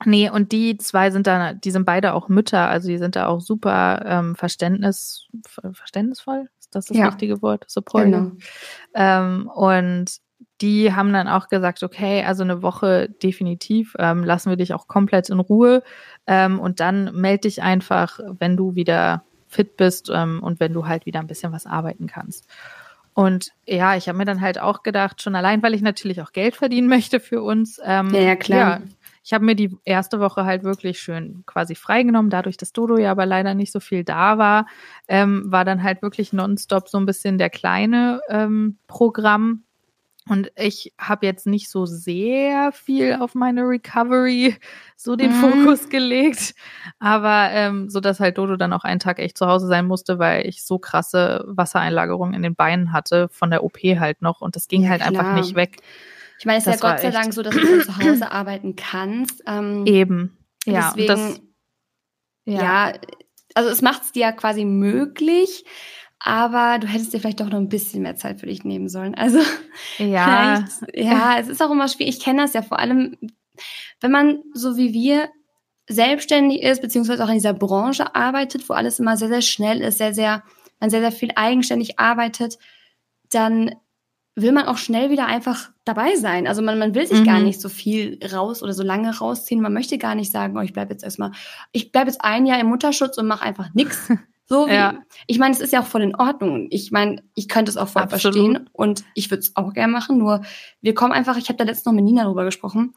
[0.07, 3.27] nee, und die zwei sind da, die sind beide auch Mütter, also die sind da
[3.27, 7.09] auch super ähm, Verständnis, verständnisvoll, ist das das ja.
[7.09, 7.67] richtige Wort?
[7.69, 8.05] Support.
[8.05, 8.33] Genau.
[8.95, 10.17] Ähm, und
[10.63, 14.87] die haben dann auch gesagt, okay, also eine Woche definitiv, ähm, lassen wir dich auch
[14.87, 15.83] komplett in Ruhe
[16.27, 20.87] ähm, und dann melde dich einfach, wenn du wieder fit bist ähm, und wenn du
[20.87, 22.49] halt wieder ein bisschen was arbeiten kannst.
[23.15, 26.33] Und ja, ich habe mir dann halt auch gedacht, schon allein, weil ich natürlich auch
[26.33, 27.79] Geld verdienen möchte für uns.
[27.85, 28.81] Ähm, ja, ja, klar.
[28.81, 28.87] Ja,
[29.25, 33.11] ich habe mir die erste Woche halt wirklich schön quasi freigenommen, dadurch, dass Dodo ja
[33.11, 34.67] aber leider nicht so viel da war,
[35.09, 39.65] ähm, war dann halt wirklich nonstop so ein bisschen der kleine ähm, Programm
[40.29, 44.57] und ich habe jetzt nicht so sehr viel auf meine Recovery
[44.97, 45.41] so den mhm.
[45.41, 46.55] Fokus gelegt,
[47.01, 50.19] aber ähm, so dass halt Dodo dann auch einen Tag echt zu Hause sein musste,
[50.21, 54.55] weil ich so krasse Wassereinlagerungen in den Beinen hatte von der OP halt noch und
[54.55, 55.11] das ging ja, halt klar.
[55.11, 55.79] einfach nicht weg.
[56.39, 58.77] Ich meine, es ist ja Gott sei Dank so, dass du von zu Hause arbeiten
[58.77, 59.43] kannst.
[59.47, 60.93] Ähm, Eben, ja.
[60.97, 61.41] Deswegen, das,
[62.45, 62.63] ja.
[62.63, 62.93] ja,
[63.55, 65.65] also es macht es dir ja quasi möglich
[66.25, 69.15] aber du hättest dir vielleicht doch noch ein bisschen mehr Zeit für dich nehmen sollen.
[69.17, 69.41] Also
[69.99, 72.17] ja, ja, es ist auch immer schwierig.
[72.17, 73.17] Ich kenne das ja vor allem,
[74.01, 75.29] wenn man so wie wir
[75.89, 79.99] selbstständig ist, beziehungsweise auch in dieser Branche arbeitet, wo alles immer sehr, sehr schnell ist,
[79.99, 80.45] sehr, sehr,
[80.79, 82.57] man sehr, sehr viel eigenständig arbeitet,
[83.31, 83.75] dann
[84.37, 86.47] will man auch schnell wieder einfach dabei sein.
[86.47, 87.25] Also man, man will sich mhm.
[87.25, 89.61] gar nicht so viel raus oder so lange rausziehen.
[89.61, 91.33] Man möchte gar nicht sagen, oh, ich bleibe jetzt erstmal,
[91.73, 94.09] ich bleibe jetzt ein Jahr im Mutterschutz und mache einfach nichts.
[94.47, 95.03] So wie, ja.
[95.27, 96.67] ich meine, es ist ja auch voll in Ordnung.
[96.71, 98.35] Ich meine, ich könnte es auch voll Absolut.
[98.37, 100.19] verstehen und ich würde es auch gerne machen.
[100.19, 100.43] Nur
[100.81, 102.95] wir kommen einfach, ich habe da letztens noch mit Nina drüber gesprochen.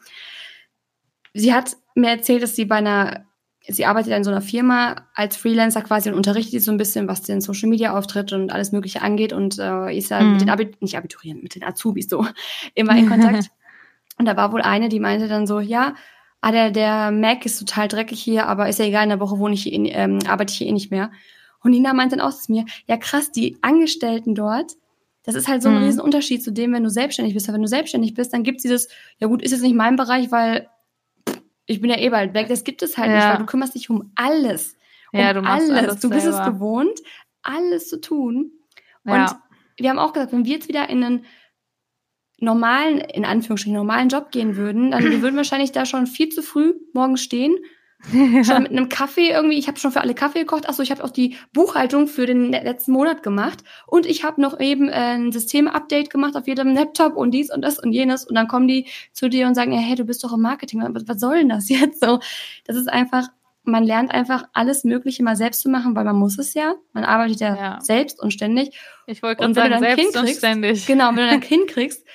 [1.34, 3.26] Sie hat mir erzählt, dass sie bei einer,
[3.68, 7.22] sie arbeitet in so einer Firma als Freelancer quasi und unterrichtet so ein bisschen, was
[7.22, 10.32] den Social Media Auftritt und alles Mögliche angeht und äh, ist ja mhm.
[10.34, 12.26] mit den Abit nicht Abiturienten, mit den Azubis so
[12.74, 13.50] immer in Kontakt.
[14.18, 15.94] und da war wohl eine, die meinte dann so, ja,
[16.46, 19.40] ah, der, der Mac ist total dreckig hier, aber ist ja egal, in der Woche
[19.40, 21.12] wohne ich hier, eh ähm, arbeite ich hier eh nicht mehr.
[21.64, 24.74] Und Nina meint dann auch zu mir, ja krass, die Angestellten dort,
[25.24, 25.86] das ist halt so ein mhm.
[25.86, 27.48] Riesenunterschied zu dem, wenn du selbstständig bist.
[27.48, 30.32] Weil wenn du selbstständig bist, dann gibt's dieses, ja gut, ist jetzt nicht mein Bereich,
[30.32, 30.70] weil
[31.66, 32.48] ich bin ja eh bald weg.
[32.48, 33.16] Das gibt es halt ja.
[33.16, 34.78] nicht, weil du kümmerst dich um alles.
[35.12, 35.84] Um ja, du machst alles.
[35.84, 37.00] alles du bist es gewohnt,
[37.42, 38.52] alles zu tun.
[39.04, 39.42] Und ja.
[39.78, 41.26] wir haben auch gesagt, wenn wir jetzt wieder in einen
[42.46, 46.42] normalen, in Anführungsstrichen, normalen Job gehen würden, dann wir würden wahrscheinlich da schon viel zu
[46.42, 47.58] früh morgens stehen
[48.12, 50.70] schon mit einem Kaffee irgendwie, ich habe schon für alle Kaffee gekocht.
[50.70, 54.60] Achso, ich habe auch die Buchhaltung für den letzten Monat gemacht und ich habe noch
[54.60, 58.36] eben äh, ein System-Update gemacht auf jedem Laptop und dies und das und jenes und
[58.36, 61.20] dann kommen die zu dir und sagen, hey, du bist doch im Marketing, was, was
[61.20, 62.20] soll denn das jetzt so?
[62.66, 63.28] Das ist einfach,
[63.64, 66.76] man lernt einfach alles Mögliche mal selbst zu machen, weil man muss es ja.
[66.94, 67.82] Man arbeitet ja, ja.
[67.82, 68.78] selbst und ständig.
[69.08, 70.86] Ich wollte gerade sagen, selbst kriegst, und ständig.
[70.86, 72.06] Genau, wenn du dein Kind kriegst,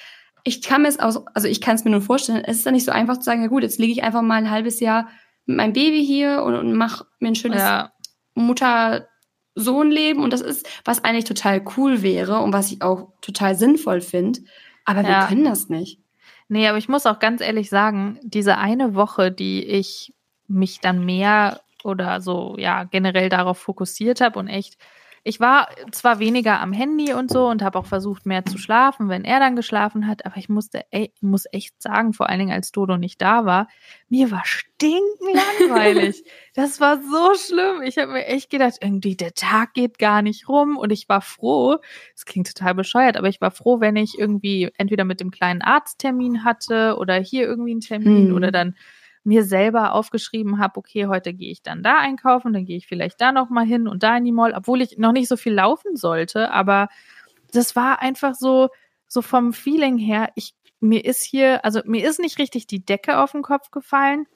[0.44, 2.72] ich kann mir es auch, also ich kann es mir nur vorstellen, es ist ja
[2.72, 5.08] nicht so einfach zu sagen, ja gut, jetzt lege ich einfach mal ein halbes Jahr
[5.46, 7.92] mit meinem Baby hier und, und mache mir ein schönes ja.
[8.34, 10.22] Mutter-Sohn-Leben.
[10.22, 14.40] Und das ist, was eigentlich total cool wäre und was ich auch total sinnvoll finde.
[14.84, 15.08] Aber ja.
[15.08, 16.00] wir können das nicht.
[16.48, 20.12] Nee, aber ich muss auch ganz ehrlich sagen, diese eine Woche, die ich
[20.48, 24.76] mich dann mehr oder so, ja, generell darauf fokussiert habe und echt
[25.22, 29.10] ich war zwar weniger am Handy und so und habe auch versucht, mehr zu schlafen,
[29.10, 32.52] wenn er dann geschlafen hat, aber ich musste, ey, muss echt sagen, vor allen Dingen
[32.52, 33.68] als Dodo nicht da war,
[34.08, 36.24] mir war stinkenlangweilig.
[36.54, 37.82] das war so schlimm.
[37.82, 41.20] Ich habe mir echt gedacht, irgendwie der Tag geht gar nicht rum und ich war
[41.20, 41.76] froh.
[42.14, 45.60] Es klingt total bescheuert, aber ich war froh, wenn ich irgendwie entweder mit dem kleinen
[45.60, 48.34] Arzttermin hatte oder hier irgendwie einen Termin hm.
[48.34, 48.74] oder dann
[49.24, 53.20] mir selber aufgeschrieben habe, okay, heute gehe ich dann da einkaufen, dann gehe ich vielleicht
[53.20, 55.52] da noch mal hin und da in die Mall, obwohl ich noch nicht so viel
[55.52, 56.88] laufen sollte, aber
[57.52, 58.68] das war einfach so
[59.06, 63.18] so vom Feeling her, ich mir ist hier, also mir ist nicht richtig die Decke
[63.18, 64.26] auf den Kopf gefallen,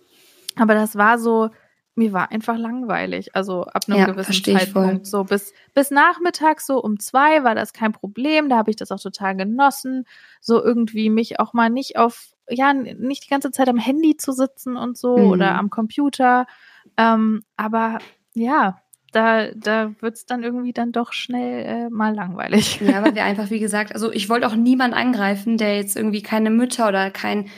[0.56, 1.50] aber das war so
[1.94, 3.35] mir war einfach langweilig.
[3.35, 5.07] Also ab einem ja, gewissen Zeitpunkt.
[5.07, 8.48] So bis, bis nachmittags, so um zwei war das kein Problem.
[8.48, 10.04] Da habe ich das auch total genossen.
[10.40, 14.33] So irgendwie mich auch mal nicht auf, ja, nicht die ganze Zeit am Handy zu
[14.33, 15.30] sitzen und so mhm.
[15.30, 16.46] oder am Computer.
[16.96, 17.98] Ähm, aber
[18.35, 18.80] ja,
[19.12, 22.80] da, da wird's dann irgendwie dann doch schnell äh, mal langweilig.
[22.80, 26.22] Ja, weil wir einfach, wie gesagt, also ich wollte auch niemand angreifen, der jetzt irgendwie
[26.22, 27.48] keine Mütter oder kein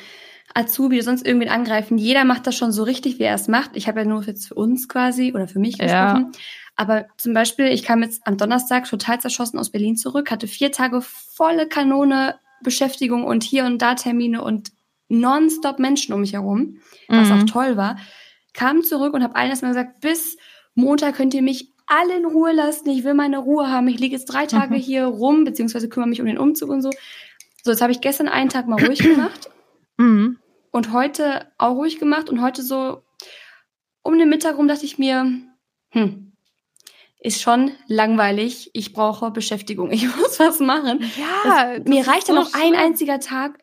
[0.57, 1.99] Azubi oder sonst irgendwen angreifen.
[1.99, 3.73] Jeder macht das schon so richtig, wie er es macht.
[3.75, 6.33] Ich habe ja nur jetzt für uns quasi oder für mich gesprochen.
[6.33, 6.41] Ja.
[6.77, 10.73] Aber zum Beispiel, ich kam jetzt am Donnerstag total zerschossen aus Berlin zurück, hatte vier
[10.73, 14.73] Tage volle Kanone Beschäftigung und hier und da Termine und
[15.09, 17.35] nonstop Menschen um mich herum, was mhm.
[17.35, 17.99] auch toll war.
[18.55, 20.39] Kam zurück und habe allen erstmal gesagt, bis
[20.75, 22.89] Montag könnt ihr mich alle in Ruhe lassen.
[22.89, 23.89] Ich will meine Ruhe haben.
[23.89, 24.79] Ich liege jetzt drei Tage mhm.
[24.79, 26.91] hier rum, beziehungsweise kümmere mich um den Umzug und so.
[27.63, 29.51] So, jetzt habe ich gestern einen Tag mal ruhig gemacht.
[29.99, 30.39] Mhm.
[30.77, 33.03] Und heute auch ruhig gemacht und heute so
[34.03, 35.41] um den Mittag rum dachte ich mir,
[35.89, 36.33] hm,
[37.19, 38.73] ist schon langweilig.
[38.75, 39.91] Ich brauche Beschäftigung.
[39.95, 41.03] Ich muss was machen.
[41.17, 43.59] Ja, das, mir reicht ja noch ein einziger Tag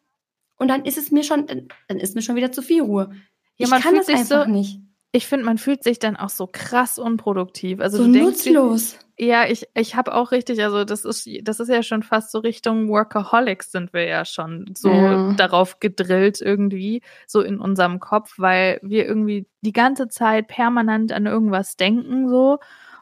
[0.57, 3.11] und dann ist es mir schon, dann ist mir schon wieder zu viel Ruhe.
[3.57, 4.79] Ja, ich kann das einfach so, nicht
[5.15, 7.79] ich finde, man fühlt sich dann auch so krass unproduktiv.
[7.79, 8.91] Also so nutzlos.
[8.93, 12.31] Denkst, ja, ich, ich habe auch richtig, also das ist, das ist ja schon fast
[12.31, 15.33] so Richtung Workaholics sind wir ja schon so ja.
[15.33, 21.27] darauf gedrillt irgendwie, so in unserem Kopf, weil wir irgendwie die ganze Zeit permanent an
[21.27, 22.59] irgendwas denken so.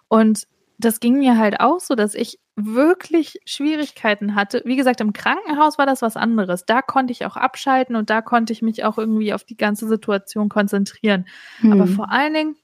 [0.09, 0.47] Und
[0.77, 4.61] das ging mir halt auch so, dass ich wirklich Schwierigkeiten hatte.
[4.65, 6.65] Wie gesagt, im Krankenhaus war das was anderes.
[6.65, 9.87] Da konnte ich auch abschalten und da konnte ich mich auch irgendwie auf die ganze
[9.87, 11.25] Situation konzentrieren.
[11.59, 11.71] Hm.
[11.71, 12.55] Aber vor allen Dingen,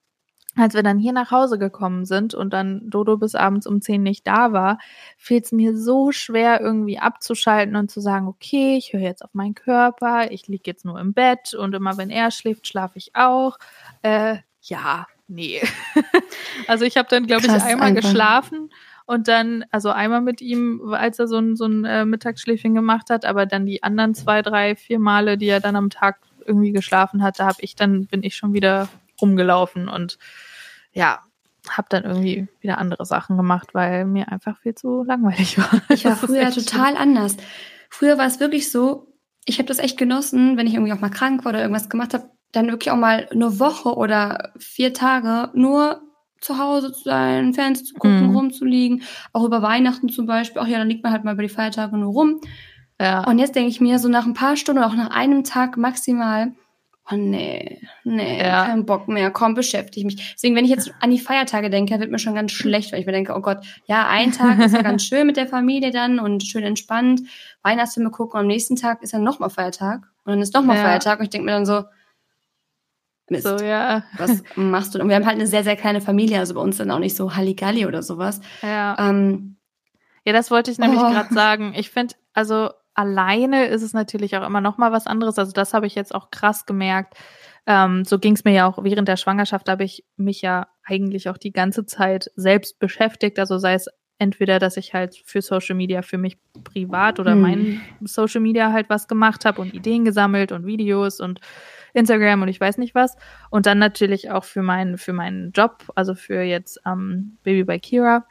[0.57, 4.03] als wir dann hier nach Hause gekommen sind und dann Dodo bis abends um zehn
[4.03, 4.79] nicht da war,
[5.17, 9.33] fiel es mir so schwer, irgendwie abzuschalten und zu sagen, okay, ich höre jetzt auf
[9.33, 13.15] meinen Körper, ich liege jetzt nur im Bett und immer wenn er schläft, schlafe ich
[13.15, 13.57] auch.
[14.01, 15.61] Äh, ja, nee.
[16.67, 18.01] also ich habe dann, glaube ich, einmal einfach.
[18.01, 18.69] geschlafen
[19.05, 23.09] und dann, also einmal mit ihm, als er so ein, so ein äh, Mittagsschläfchen gemacht
[23.09, 26.71] hat, aber dann die anderen zwei, drei, vier Male, die er dann am Tag irgendwie
[26.71, 28.89] geschlafen hat, da habe ich dann, bin ich schon wieder
[29.21, 30.17] rumgelaufen und
[30.97, 31.19] ja,
[31.69, 35.81] habe dann irgendwie wieder andere Sachen gemacht, weil mir einfach viel zu langweilig war.
[35.89, 36.97] Ich war früher total schlimm.
[36.97, 37.37] anders.
[37.89, 39.13] Früher war es wirklich so,
[39.45, 42.13] ich habe das echt genossen, wenn ich irgendwie auch mal krank war oder irgendwas gemacht
[42.13, 46.01] habe, dann wirklich auch mal eine Woche oder vier Tage nur
[46.41, 48.35] zu Hause zu sein, Fernsehen zu gucken, mhm.
[48.35, 49.03] rumzuliegen.
[49.33, 50.61] Auch über Weihnachten zum Beispiel.
[50.61, 52.41] Ach ja, dann liegt man halt mal über die Feiertage nur rum.
[52.99, 53.23] Ja.
[53.27, 55.77] Und jetzt denke ich mir, so nach ein paar Stunden oder auch nach einem Tag
[55.77, 56.53] maximal,
[57.11, 58.65] oh nee, nee, ja.
[58.65, 60.33] kein Bock mehr, komm, beschäftige mich.
[60.33, 63.05] Deswegen, wenn ich jetzt an die Feiertage denke, wird mir schon ganz schlecht, weil ich
[63.05, 66.19] mir denke, oh Gott, ja, ein Tag ist ja ganz schön mit der Familie dann
[66.19, 67.21] und schön entspannt,
[67.63, 70.83] Weihnachtsfilme gucken und am nächsten Tag ist dann nochmal Feiertag und dann ist nochmal ja.
[70.83, 71.83] Feiertag und ich denke mir dann so,
[73.29, 73.45] Mist.
[73.45, 74.03] So, ja.
[74.17, 74.99] Was machst du?
[74.99, 77.15] Und wir haben halt eine sehr, sehr kleine Familie, also bei uns dann auch nicht
[77.15, 78.39] so Halligalli oder sowas.
[78.61, 78.95] Ja.
[78.97, 79.57] Ähm,
[80.23, 81.09] ja, das wollte ich nämlich oh.
[81.09, 81.73] gerade sagen.
[81.75, 85.37] Ich finde, also alleine ist es natürlich auch immer noch mal was anderes.
[85.37, 87.13] Also das habe ich jetzt auch krass gemerkt.
[87.67, 90.67] Ähm, so ging es mir ja auch während der Schwangerschaft, da habe ich mich ja
[90.83, 93.37] eigentlich auch die ganze Zeit selbst beschäftigt.
[93.39, 93.87] Also sei es
[94.19, 97.41] entweder, dass ich halt für Social Media für mich privat oder hm.
[97.41, 101.39] mein Social Media halt was gemacht habe und Ideen gesammelt und Videos und
[101.93, 103.15] Instagram und ich weiß nicht was.
[103.51, 107.79] Und dann natürlich auch für meinen, für meinen Job, also für jetzt ähm, Baby by
[107.79, 108.25] Kira.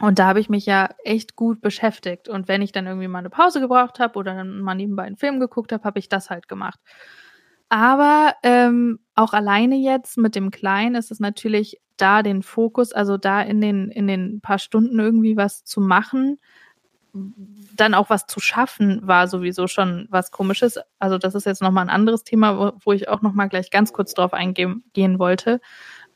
[0.00, 2.28] Und da habe ich mich ja echt gut beschäftigt.
[2.28, 5.16] Und wenn ich dann irgendwie mal eine Pause gebraucht habe oder dann mal nebenbei einen
[5.16, 6.80] Film geguckt habe, habe ich das halt gemacht.
[7.68, 13.16] Aber ähm, auch alleine jetzt mit dem Kleinen ist es natürlich da den Fokus, also
[13.16, 16.38] da in den, in den paar Stunden irgendwie was zu machen,
[17.12, 20.78] dann auch was zu schaffen, war sowieso schon was Komisches.
[20.98, 23.92] Also das ist jetzt nochmal ein anderes Thema, wo, wo ich auch nochmal gleich ganz
[23.92, 25.60] kurz drauf eingehen gehen wollte,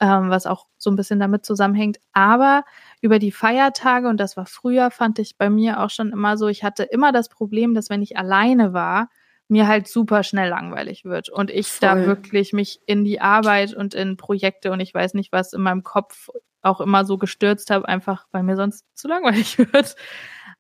[0.00, 1.98] ähm, was auch so ein bisschen damit zusammenhängt.
[2.12, 2.64] Aber
[3.00, 6.48] über die Feiertage, und das war früher, fand ich bei mir auch schon immer so,
[6.48, 9.09] ich hatte immer das Problem, dass wenn ich alleine war,
[9.48, 11.88] mir halt super schnell langweilig wird und ich Voll.
[11.88, 15.61] da wirklich mich in die Arbeit und in Projekte und ich weiß nicht was in
[15.61, 16.30] meinem Kopf
[16.62, 19.96] auch immer so gestürzt habe, einfach weil mir sonst zu langweilig wird.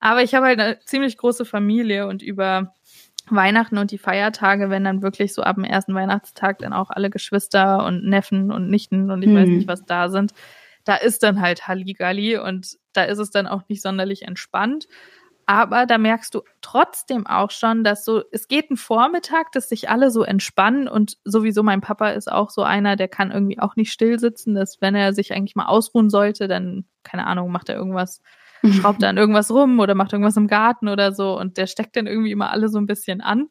[0.00, 2.74] Aber ich habe halt eine ziemlich große Familie und über
[3.30, 7.10] Weihnachten und die Feiertage, wenn dann wirklich so ab dem ersten Weihnachtstag dann auch alle
[7.10, 9.36] Geschwister und Neffen und Nichten und ich mhm.
[9.36, 10.32] weiß nicht, was da sind,
[10.84, 14.86] da ist dann halt Halligalli und da ist es dann auch nicht sonderlich entspannt.
[15.46, 19.90] Aber da merkst du trotzdem auch schon, dass so, es geht ein Vormittag, dass sich
[19.90, 23.76] alle so entspannen und sowieso mein Papa ist auch so einer, der kann irgendwie auch
[23.76, 27.68] nicht still sitzen, dass wenn er sich eigentlich mal ausruhen sollte, dann, keine Ahnung, macht
[27.68, 28.22] er irgendwas
[28.72, 31.96] schraubt da an irgendwas rum oder macht irgendwas im Garten oder so und der steckt
[31.96, 33.48] dann irgendwie immer alle so ein bisschen an.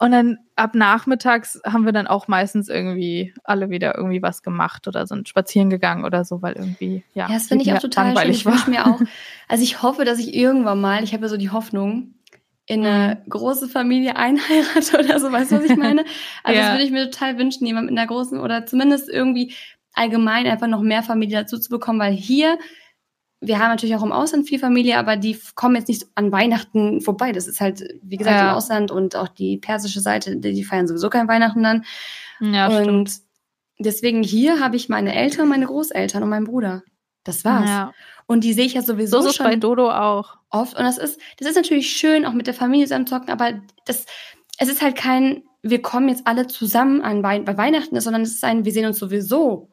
[0.00, 4.86] Und dann ab nachmittags haben wir dann auch meistens irgendwie alle wieder irgendwie was gemacht
[4.86, 7.26] oder sind spazieren gegangen oder so, weil irgendwie, ja.
[7.26, 8.30] Ja, das finde ich auch total schön.
[8.30, 9.00] Ich wünsche mir auch,
[9.48, 12.14] also ich hoffe, dass ich irgendwann mal, ich habe ja so die Hoffnung,
[12.68, 13.30] in eine mhm.
[13.30, 16.04] große Familie einheirate oder so, weißt du, was ich meine?
[16.44, 16.66] Also ja.
[16.66, 19.54] das würde ich mir total wünschen, jemand mit einer großen oder zumindest irgendwie
[19.94, 22.58] allgemein einfach noch mehr Familie dazu zu bekommen, weil hier
[23.40, 27.00] wir haben natürlich auch im Ausland viel Familie, aber die kommen jetzt nicht an Weihnachten
[27.00, 27.32] vorbei.
[27.32, 28.50] Das ist halt, wie gesagt, ja.
[28.50, 31.84] im Ausland und auch die persische Seite, die feiern sowieso kein Weihnachten dann.
[32.40, 33.12] Ja, und stimmt.
[33.78, 36.82] deswegen hier habe ich meine Eltern, meine Großeltern und meinen Bruder.
[37.22, 37.68] Das war's.
[37.68, 37.92] Ja.
[38.26, 40.76] Und die sehe ich ja sowieso so schon bei Dodo auch oft.
[40.76, 43.52] Und das ist, das ist natürlich schön, auch mit der Familie zusammen zocken, aber
[43.84, 44.06] das,
[44.58, 48.32] es ist halt kein, wir kommen jetzt alle zusammen an Wei bei Weihnachten, sondern es
[48.32, 49.68] ist ein, wir sehen uns sowieso.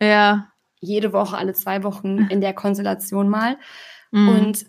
[0.00, 0.49] Ja
[0.80, 3.56] jede Woche, alle zwei Wochen in der Konstellation mal.
[4.10, 4.28] Mhm.
[4.28, 4.66] Und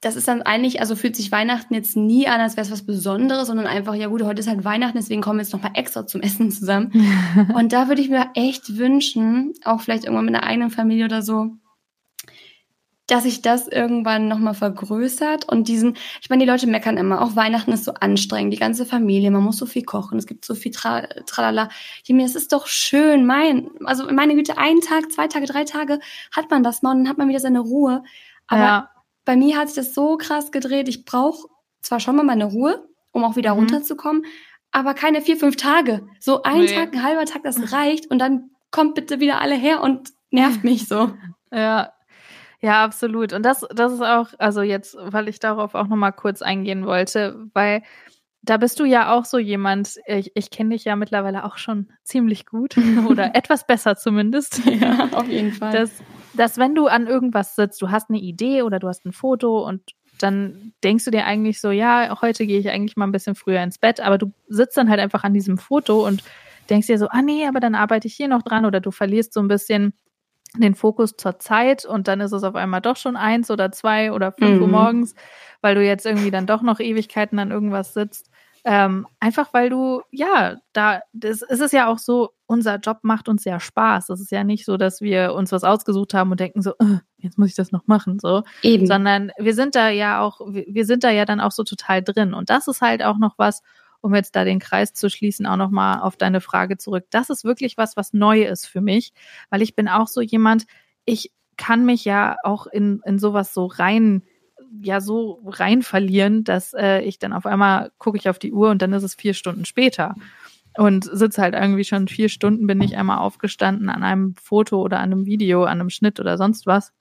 [0.00, 2.86] das ist dann eigentlich, also fühlt sich Weihnachten jetzt nie an, als wäre es was
[2.86, 6.06] Besonderes, sondern einfach, ja gut, heute ist halt Weihnachten, deswegen kommen wir jetzt nochmal extra
[6.06, 6.92] zum Essen zusammen.
[7.54, 11.22] und da würde ich mir echt wünschen, auch vielleicht irgendwann mit einer eigenen Familie oder
[11.22, 11.50] so,
[13.06, 17.36] dass sich das irgendwann nochmal vergrößert und diesen, ich meine, die Leute meckern immer, auch
[17.36, 20.54] Weihnachten ist so anstrengend, die ganze Familie, man muss so viel kochen, es gibt so
[20.54, 21.68] viel Tra Tralala.
[22.04, 25.64] Ich mir, es ist doch schön, mein, also meine Güte, einen Tag, zwei Tage, drei
[25.64, 26.00] Tage
[26.34, 28.02] hat man das mal und dann hat man wieder seine Ruhe.
[28.48, 28.90] Aber ja.
[29.24, 31.48] bei mir hat sich das so krass gedreht, ich brauche
[31.82, 33.60] zwar schon mal meine Ruhe, um auch wieder mhm.
[33.60, 34.24] runterzukommen,
[34.72, 36.08] aber keine vier, fünf Tage.
[36.18, 36.74] So ein nee.
[36.74, 40.64] Tag, ein halber Tag, das reicht und dann kommt bitte wieder alle her und nervt
[40.64, 41.12] mich so.
[41.52, 41.92] Ja,
[42.60, 43.32] ja, absolut.
[43.32, 47.36] Und das, das ist auch, also jetzt, weil ich darauf auch nochmal kurz eingehen wollte,
[47.54, 47.82] weil
[48.42, 51.88] da bist du ja auch so jemand, ich, ich kenne dich ja mittlerweile auch schon
[52.04, 52.76] ziemlich gut
[53.08, 54.64] oder etwas besser zumindest.
[54.64, 55.72] Ja, auf jeden Fall.
[55.72, 55.90] Dass,
[56.34, 59.66] dass wenn du an irgendwas sitzt, du hast eine Idee oder du hast ein Foto
[59.66, 59.82] und
[60.20, 63.62] dann denkst du dir eigentlich so, ja, heute gehe ich eigentlich mal ein bisschen früher
[63.62, 66.22] ins Bett, aber du sitzt dann halt einfach an diesem Foto und
[66.70, 69.34] denkst dir so, ah nee, aber dann arbeite ich hier noch dran oder du verlierst
[69.34, 69.92] so ein bisschen
[70.62, 74.12] den Fokus zur Zeit und dann ist es auf einmal doch schon eins oder zwei
[74.12, 74.62] oder fünf mhm.
[74.62, 75.14] Uhr morgens,
[75.60, 78.30] weil du jetzt irgendwie dann doch noch Ewigkeiten an irgendwas sitzt.
[78.68, 83.28] Ähm, einfach weil du, ja, da, das ist es ja auch so, unser Job macht
[83.28, 84.08] uns ja Spaß.
[84.08, 86.98] Es ist ja nicht so, dass wir uns was ausgesucht haben und denken so, äh,
[87.18, 88.42] jetzt muss ich das noch machen, so.
[88.62, 88.88] Eben.
[88.88, 92.34] Sondern wir sind da ja auch, wir sind da ja dann auch so total drin.
[92.34, 93.62] Und das ist halt auch noch was,
[94.00, 97.04] um jetzt da den Kreis zu schließen, auch nochmal auf deine Frage zurück.
[97.10, 99.12] Das ist wirklich was, was neu ist für mich,
[99.50, 100.66] weil ich bin auch so jemand,
[101.04, 104.22] ich kann mich ja auch in, in sowas so rein,
[104.82, 108.70] ja, so rein verlieren, dass äh, ich dann auf einmal gucke ich auf die Uhr
[108.70, 110.14] und dann ist es vier Stunden später
[110.76, 114.98] und sitze halt irgendwie schon vier Stunden, bin ich einmal aufgestanden an einem Foto oder
[114.98, 116.92] an einem Video, an einem Schnitt oder sonst was,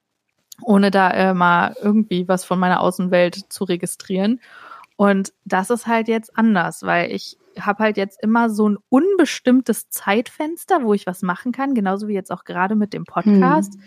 [0.62, 4.40] ohne da äh, mal irgendwie was von meiner Außenwelt zu registrieren.
[4.98, 9.90] Und das ist halt jetzt anders, weil ich habe halt jetzt immer so ein unbestimmtes
[9.90, 13.76] Zeitfenster, wo ich was machen kann, genauso wie jetzt auch gerade mit dem Podcast.
[13.76, 13.84] Hm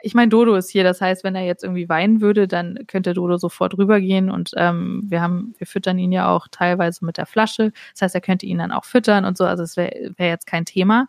[0.00, 3.14] ich meine, Dodo ist hier, das heißt, wenn er jetzt irgendwie weinen würde, dann könnte
[3.14, 7.26] Dodo sofort rübergehen und ähm, wir haben, wir füttern ihn ja auch teilweise mit der
[7.26, 7.72] Flasche.
[7.92, 9.44] Das heißt, er könnte ihn dann auch füttern und so.
[9.44, 11.08] Also es wäre wär jetzt kein Thema.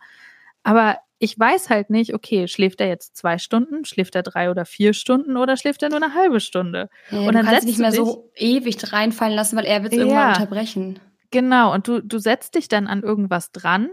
[0.64, 4.64] Aber ich weiß halt nicht, okay, schläft er jetzt zwei Stunden, schläft er drei oder
[4.64, 6.88] vier Stunden oder schläft er nur eine halbe Stunde?
[7.10, 10.00] Ja, und dann du kannst nicht mehr so ewig reinfallen lassen, weil er wird ja,
[10.00, 10.98] irgendwann unterbrechen.
[11.30, 13.90] Genau, und du, du setzt dich dann an irgendwas dran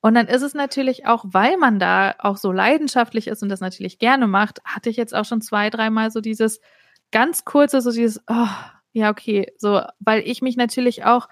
[0.00, 3.60] und dann ist es natürlich auch, weil man da auch so leidenschaftlich ist und das
[3.60, 6.60] natürlich gerne macht, hatte ich jetzt auch schon zwei, dreimal so dieses
[7.12, 8.48] ganz kurze, so dieses, oh,
[8.92, 11.28] ja, okay, so, weil ich mich natürlich auch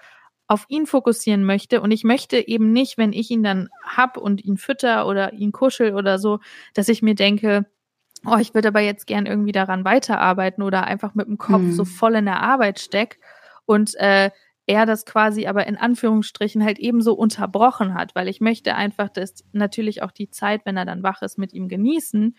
[0.47, 4.43] auf ihn fokussieren möchte und ich möchte eben nicht, wenn ich ihn dann hab und
[4.43, 6.39] ihn fütter oder ihn kuschel oder so,
[6.73, 7.65] dass ich mir denke,
[8.25, 11.71] oh, ich würde aber jetzt gern irgendwie daran weiterarbeiten oder einfach mit dem Kopf hm.
[11.71, 13.19] so voll in der Arbeit steck
[13.65, 14.29] und äh,
[14.67, 19.43] er das quasi aber in Anführungsstrichen halt ebenso unterbrochen hat, weil ich möchte einfach das
[19.51, 22.35] natürlich auch die Zeit, wenn er dann wach ist, mit ihm genießen.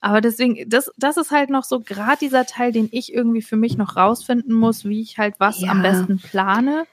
[0.00, 3.56] Aber deswegen, das, das ist halt noch so gerade dieser Teil, den ich irgendwie für
[3.56, 5.70] mich noch rausfinden muss, wie ich halt was ja.
[5.70, 6.86] am besten plane,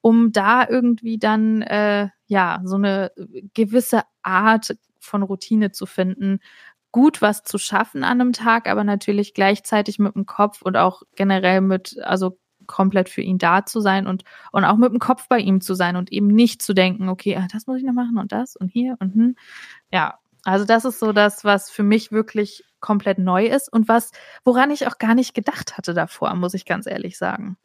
[0.00, 3.12] um da irgendwie dann äh, ja so eine
[3.54, 6.40] gewisse Art von Routine zu finden,
[6.92, 11.02] gut was zu schaffen an einem Tag, aber natürlich gleichzeitig mit dem Kopf und auch
[11.14, 15.28] generell mit, also komplett für ihn da zu sein und, und auch mit dem Kopf
[15.28, 17.94] bei ihm zu sein und eben nicht zu denken, okay, ah, das muss ich noch
[17.94, 19.36] machen und das und hier und hm.
[19.92, 24.10] Ja, also das ist so das, was für mich wirklich komplett neu ist und was,
[24.44, 27.56] woran ich auch gar nicht gedacht hatte davor, muss ich ganz ehrlich sagen.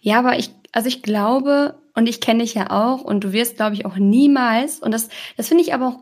[0.00, 3.56] Ja, aber ich, also ich glaube, und ich kenne dich ja auch, und du wirst,
[3.56, 5.98] glaube ich, auch niemals, und das, das finde ich aber auch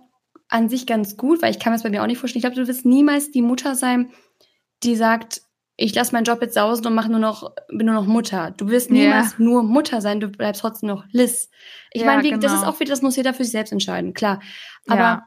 [0.49, 2.39] an sich ganz gut, weil ich kann mir das bei mir auch nicht vorstellen.
[2.39, 4.11] Ich glaube, du wirst niemals die Mutter sein,
[4.83, 5.43] die sagt,
[5.77, 8.53] ich lasse meinen Job jetzt sausen und mache nur noch, bin nur noch Mutter.
[8.57, 9.45] Du wirst niemals yeah.
[9.45, 11.51] nur Mutter sein, du bleibst trotzdem noch Liz.
[11.93, 12.39] Ich ja, meine, genau.
[12.39, 14.41] das ist auch wieder, das muss jeder für sich selbst entscheiden, klar.
[14.87, 15.27] Aber ja.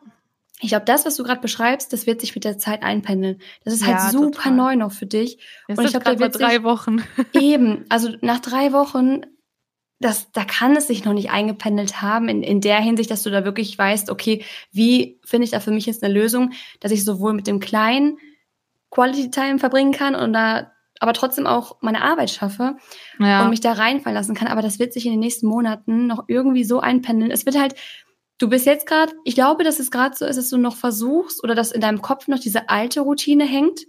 [0.61, 3.41] Ich glaube, das, was du gerade beschreibst, das wird sich mit der Zeit einpendeln.
[3.63, 4.51] Das ist halt ja, super total.
[4.53, 5.39] neu noch für dich.
[5.67, 7.01] Das und ich glaube, da wird drei Wochen.
[7.33, 9.21] eben, also nach drei Wochen,
[9.99, 13.29] das, da kann es sich noch nicht eingependelt haben, in, in der Hinsicht, dass du
[13.29, 17.05] da wirklich weißt, okay, wie finde ich da für mich jetzt eine Lösung, dass ich
[17.05, 18.17] sowohl mit dem Kleinen
[18.91, 22.75] Quality Time verbringen kann und da aber trotzdem auch meine Arbeit schaffe
[23.19, 23.43] ja.
[23.43, 24.49] und mich da reinfallen lassen kann.
[24.49, 27.31] Aber das wird sich in den nächsten Monaten noch irgendwie so einpendeln.
[27.31, 27.75] Es wird halt,
[28.39, 31.43] du bist jetzt gerade, ich glaube, dass es gerade so ist, dass du noch versuchst
[31.43, 33.81] oder dass in deinem Kopf noch diese alte Routine hängt.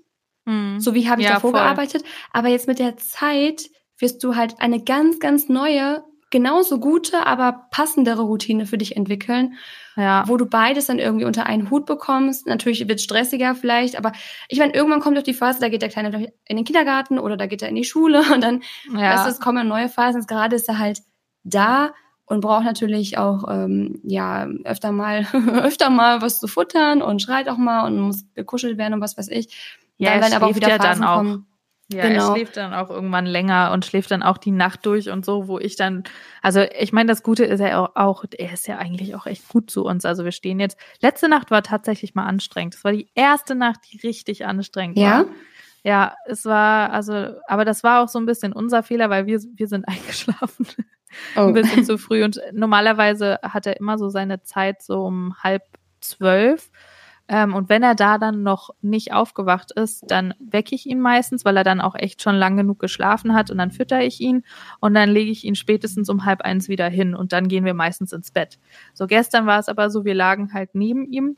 [0.44, 0.80] Mhm.
[0.80, 1.60] So wie habe ich ja, davor voll.
[1.60, 2.04] gearbeitet.
[2.32, 7.66] Aber jetzt mit der Zeit wirst du halt eine ganz, ganz neue genauso gute, aber
[7.72, 9.54] passendere Routine für dich entwickeln,
[9.96, 10.22] ja.
[10.28, 12.46] wo du beides dann irgendwie unter einen Hut bekommst.
[12.46, 14.12] Natürlich wird es stressiger vielleicht, aber
[14.48, 17.36] ich meine, irgendwann kommt doch die Phase, da geht der Kleine in den Kindergarten oder
[17.36, 18.62] da geht er in die Schule und dann
[18.96, 19.26] ja.
[19.28, 20.24] es kommen neue Phasen.
[20.26, 21.00] Gerade ist er halt
[21.42, 21.92] da
[22.30, 25.26] und braucht natürlich auch ähm, ja öfter mal
[25.62, 29.18] öfter mal was zu futtern und schreit auch mal und muss gekuschelt werden und was
[29.18, 29.78] weiß ich.
[29.98, 31.46] Ja, dann werden aber auch wieder Phasen ja kommen.
[31.92, 32.28] Ja, genau.
[32.28, 35.48] er schläft dann auch irgendwann länger und schläft dann auch die Nacht durch und so,
[35.48, 36.04] wo ich dann,
[36.40, 39.48] also ich meine, das Gute ist ja auch, auch, er ist ja eigentlich auch echt
[39.48, 40.04] gut zu uns.
[40.04, 42.74] Also wir stehen jetzt, letzte Nacht war tatsächlich mal anstrengend.
[42.74, 45.10] Das war die erste Nacht, die richtig anstrengend ja?
[45.10, 45.26] war.
[45.82, 47.12] Ja, es war, also,
[47.48, 50.68] aber das war auch so ein bisschen unser Fehler, weil wir, wir sind eingeschlafen.
[51.36, 51.40] Oh.
[51.40, 52.24] ein bisschen zu früh.
[52.24, 55.62] Und normalerweise hat er immer so seine Zeit so um halb
[56.00, 56.70] zwölf.
[57.28, 61.44] Ähm, und wenn er da dann noch nicht aufgewacht ist, dann wecke ich ihn meistens,
[61.44, 64.42] weil er dann auch echt schon lang genug geschlafen hat und dann fütter ich ihn
[64.80, 67.74] und dann lege ich ihn spätestens um halb eins wieder hin und dann gehen wir
[67.74, 68.58] meistens ins Bett.
[68.94, 71.36] So gestern war es aber so, wir lagen halt neben ihm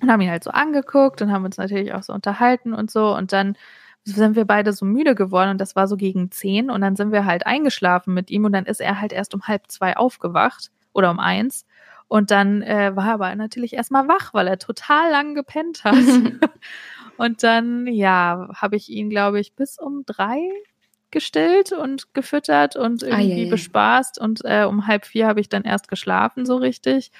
[0.00, 3.16] und haben ihn halt so angeguckt und haben uns natürlich auch so unterhalten und so
[3.16, 3.56] und dann
[4.04, 7.12] sind wir beide so müde geworden und das war so gegen zehn und dann sind
[7.12, 10.70] wir halt eingeschlafen mit ihm und dann ist er halt erst um halb zwei aufgewacht
[10.92, 11.64] oder um eins
[12.08, 15.96] und dann äh, war er aber natürlich erstmal wach, weil er total lang gepennt hat.
[17.16, 20.48] und dann, ja, habe ich ihn, glaube ich, bis um drei
[21.10, 24.20] gestillt und gefüttert und irgendwie ah, yeah, bespaßt.
[24.20, 27.10] Und äh, um halb vier habe ich dann erst geschlafen, so richtig.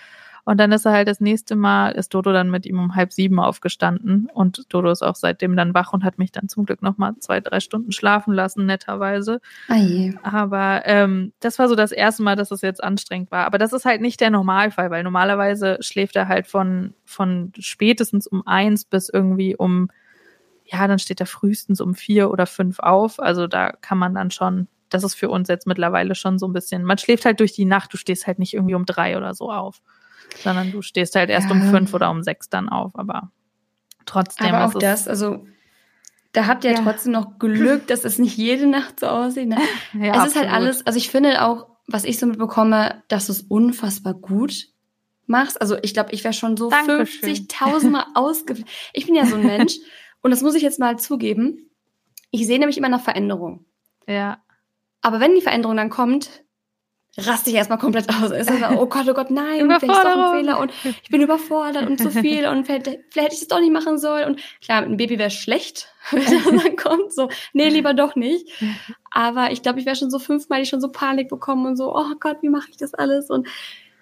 [0.45, 3.13] Und dann ist er halt das nächste Mal, ist Dodo dann mit ihm um halb
[3.13, 4.29] sieben aufgestanden.
[4.33, 7.41] Und Dodo ist auch seitdem dann wach und hat mich dann zum Glück nochmal zwei,
[7.41, 9.41] drei Stunden schlafen lassen, netterweise.
[9.69, 10.15] Ah je.
[10.23, 13.47] Aber ähm, das war so das erste Mal, dass es jetzt anstrengend war.
[13.47, 18.27] Aber das ist halt nicht der Normalfall, weil normalerweise schläft er halt von, von spätestens
[18.27, 19.89] um eins bis irgendwie um,
[20.67, 23.19] ja, dann steht er frühestens um vier oder fünf auf.
[23.19, 26.53] Also da kann man dann schon das ist für uns jetzt mittlerweile schon so ein
[26.53, 29.35] bisschen, man schläft halt durch die Nacht, du stehst halt nicht irgendwie um drei oder
[29.35, 29.81] so auf
[30.43, 31.53] sondern du stehst halt erst ja.
[31.53, 33.31] um fünf oder um sechs dann auf, aber
[34.07, 34.55] trotzdem.
[34.55, 35.47] Aber auch das, also
[36.33, 36.83] da habt ihr ja.
[36.83, 39.49] trotzdem noch Glück, dass es nicht jede Nacht so aussieht.
[39.49, 39.59] Ne?
[39.95, 40.27] Ja, es absolut.
[40.27, 44.15] ist halt alles, also ich finde auch, was ich so mitbekomme, dass du es unfassbar
[44.15, 44.69] gut
[45.27, 45.61] machst.
[45.61, 48.71] Also ich glaube, ich wäre schon so 50.000 Mal ausgeflippt.
[48.93, 49.77] Ich bin ja so ein Mensch
[50.23, 51.71] und das muss ich jetzt mal zugeben.
[52.31, 53.65] Ich sehe nämlich immer nach Veränderung.
[54.09, 54.43] Ja.
[55.03, 56.44] Aber wenn die Veränderung dann kommt,
[57.17, 58.31] raste ich erstmal komplett aus.
[58.31, 61.11] Es ist so, oh Gott, oh Gott, nein, vielleicht ist doch ein Fehler und ich
[61.11, 64.27] bin überfordert und zu viel und vielleicht, vielleicht hätte ich es doch nicht machen sollen.
[64.27, 68.17] Und klar, mit einem Baby wäre schlecht, wenn das dann kommt, so, nee, lieber doch
[68.17, 68.49] nicht.
[69.11, 71.95] Aber ich glaube, ich wäre schon so fünfmal, ich schon so Panik bekommen und so,
[71.95, 73.31] oh Gott, wie mache ich das alles?
[73.31, 73.47] Und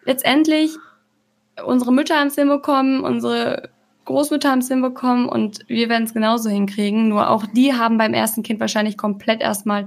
[0.05, 0.73] letztendlich,
[1.65, 3.71] unsere Mütter haben es hinbekommen, unsere
[4.13, 7.09] Großmütter haben es hinbekommen und wir werden es genauso hinkriegen.
[7.09, 9.87] Nur auch die haben beim ersten Kind wahrscheinlich komplett erstmal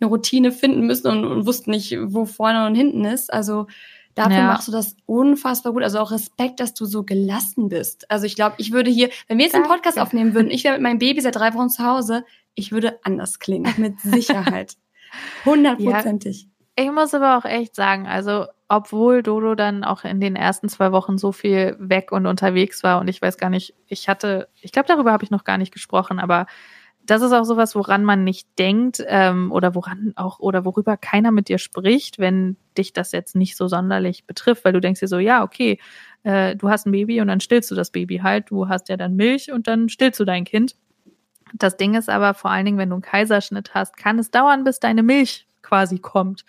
[0.00, 3.32] eine Routine finden müssen und, und wussten nicht, wo vorne und hinten ist.
[3.32, 3.66] Also
[4.14, 4.46] dafür ja.
[4.46, 5.82] machst du das unfassbar gut.
[5.82, 8.10] Also auch Respekt, dass du so gelassen bist.
[8.10, 10.74] Also ich glaube, ich würde hier, wenn wir jetzt einen Podcast aufnehmen würden, ich wäre
[10.74, 14.76] mit meinem Baby seit drei Wochen zu Hause, ich würde anders klingen, mit Sicherheit.
[15.44, 16.42] Hundertprozentig.
[16.78, 16.84] Ja.
[16.84, 20.92] Ich muss aber auch echt sagen, also obwohl Dodo dann auch in den ersten zwei
[20.92, 24.72] Wochen so viel weg und unterwegs war und ich weiß gar nicht, ich hatte, ich
[24.72, 26.46] glaube, darüber habe ich noch gar nicht gesprochen, aber
[27.06, 31.30] das ist auch sowas, woran man nicht denkt ähm, oder woran auch oder worüber keiner
[31.32, 35.08] mit dir spricht, wenn dich das jetzt nicht so sonderlich betrifft, weil du denkst dir
[35.08, 35.80] so, ja, okay,
[36.22, 38.98] äh, du hast ein Baby und dann stillst du das Baby halt, du hast ja
[38.98, 40.76] dann Milch und dann stillst du dein Kind.
[41.54, 44.64] Das Ding ist aber vor allen Dingen, wenn du einen Kaiserschnitt hast, kann es dauern,
[44.64, 46.44] bis deine Milch quasi kommt.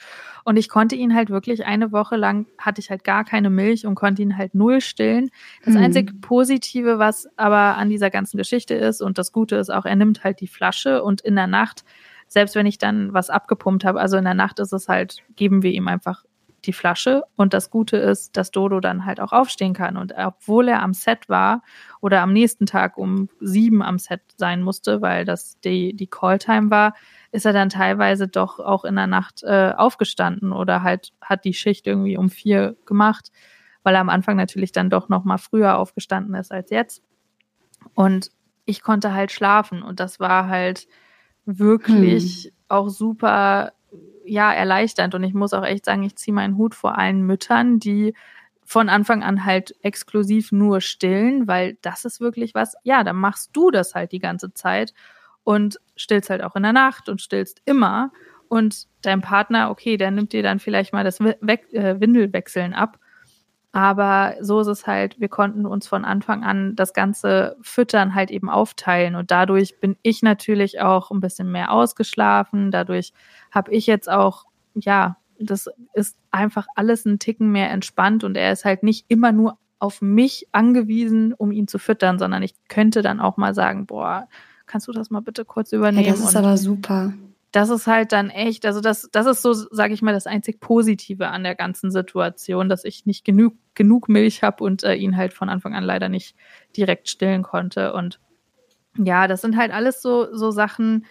[0.45, 3.85] Und ich konnte ihn halt wirklich eine Woche lang, hatte ich halt gar keine Milch
[3.85, 5.29] und konnte ihn halt null stillen.
[5.65, 5.81] Das mhm.
[5.81, 9.95] einzige Positive, was aber an dieser ganzen Geschichte ist und das Gute ist auch, er
[9.95, 11.83] nimmt halt die Flasche und in der Nacht,
[12.27, 15.63] selbst wenn ich dann was abgepumpt habe, also in der Nacht ist es halt, geben
[15.63, 16.23] wir ihm einfach
[16.65, 17.23] die Flasche.
[17.35, 19.97] Und das Gute ist, dass Dodo dann halt auch aufstehen kann.
[19.97, 21.63] Und obwohl er am Set war
[22.01, 26.69] oder am nächsten Tag um sieben am Set sein musste, weil das die, die Calltime
[26.69, 26.93] war,
[27.31, 31.53] ist er dann teilweise doch auch in der Nacht äh, aufgestanden oder halt hat die
[31.53, 33.31] Schicht irgendwie um vier gemacht,
[33.83, 37.03] weil er am Anfang natürlich dann doch noch mal früher aufgestanden ist als jetzt.
[37.93, 38.31] Und
[38.65, 40.87] ich konnte halt schlafen und das war halt
[41.45, 42.51] wirklich hm.
[42.67, 43.73] auch super
[44.25, 47.79] ja erleichternd und ich muss auch echt sagen, ich ziehe meinen Hut vor allen Müttern,
[47.79, 48.13] die
[48.63, 53.49] von Anfang an halt exklusiv nur stillen, weil das ist wirklich was, ja, dann machst
[53.53, 54.93] du das halt die ganze Zeit
[55.49, 58.11] und stillst halt auch in der Nacht und stillst immer.
[58.49, 61.33] Und dein Partner, okay, der nimmt dir dann vielleicht mal das We
[61.73, 62.99] äh, Windelwechseln ab.
[63.71, 68.29] Aber so ist es halt, wir konnten uns von Anfang an das ganze Füttern halt
[68.29, 69.15] eben aufteilen.
[69.15, 72.69] Und dadurch bin ich natürlich auch ein bisschen mehr ausgeschlafen.
[72.69, 73.11] Dadurch
[73.49, 74.45] habe ich jetzt auch,
[74.75, 79.31] ja, das ist einfach alles ein Ticken mehr entspannt und er ist halt nicht immer
[79.31, 83.87] nur auf mich angewiesen, um ihn zu füttern, sondern ich könnte dann auch mal sagen,
[83.87, 84.27] boah,
[84.69, 86.05] kannst du das mal bitte kurz übernehmen?
[86.05, 87.13] Hey, das ist aber super.
[87.51, 90.59] Das ist halt dann echt, also das, das ist so, sage ich mal, das einzig
[90.59, 95.17] Positive an der ganzen Situation, dass ich nicht genug, genug Milch habe und äh, ihn
[95.17, 96.35] halt von Anfang an leider nicht
[96.77, 97.93] direkt stillen konnte.
[97.93, 98.19] Und
[98.97, 101.05] ja, das sind halt alles so, so Sachen,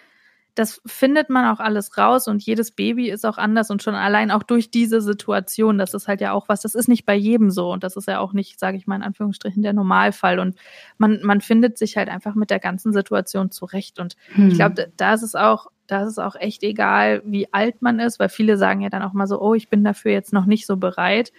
[0.59, 4.32] das findet man auch alles raus und jedes Baby ist auch anders und schon allein
[4.32, 7.52] auch durch diese Situation, das ist halt ja auch was, das ist nicht bei jedem
[7.52, 10.56] so und das ist ja auch nicht, sage ich mal in Anführungsstrichen, der Normalfall und
[10.96, 14.48] man, man findet sich halt einfach mit der ganzen Situation zurecht und hm.
[14.48, 18.00] ich glaube, da ist es auch, da ist es auch echt egal, wie alt man
[18.00, 20.46] ist, weil viele sagen ja dann auch mal so, oh, ich bin dafür jetzt noch
[20.46, 21.32] nicht so bereit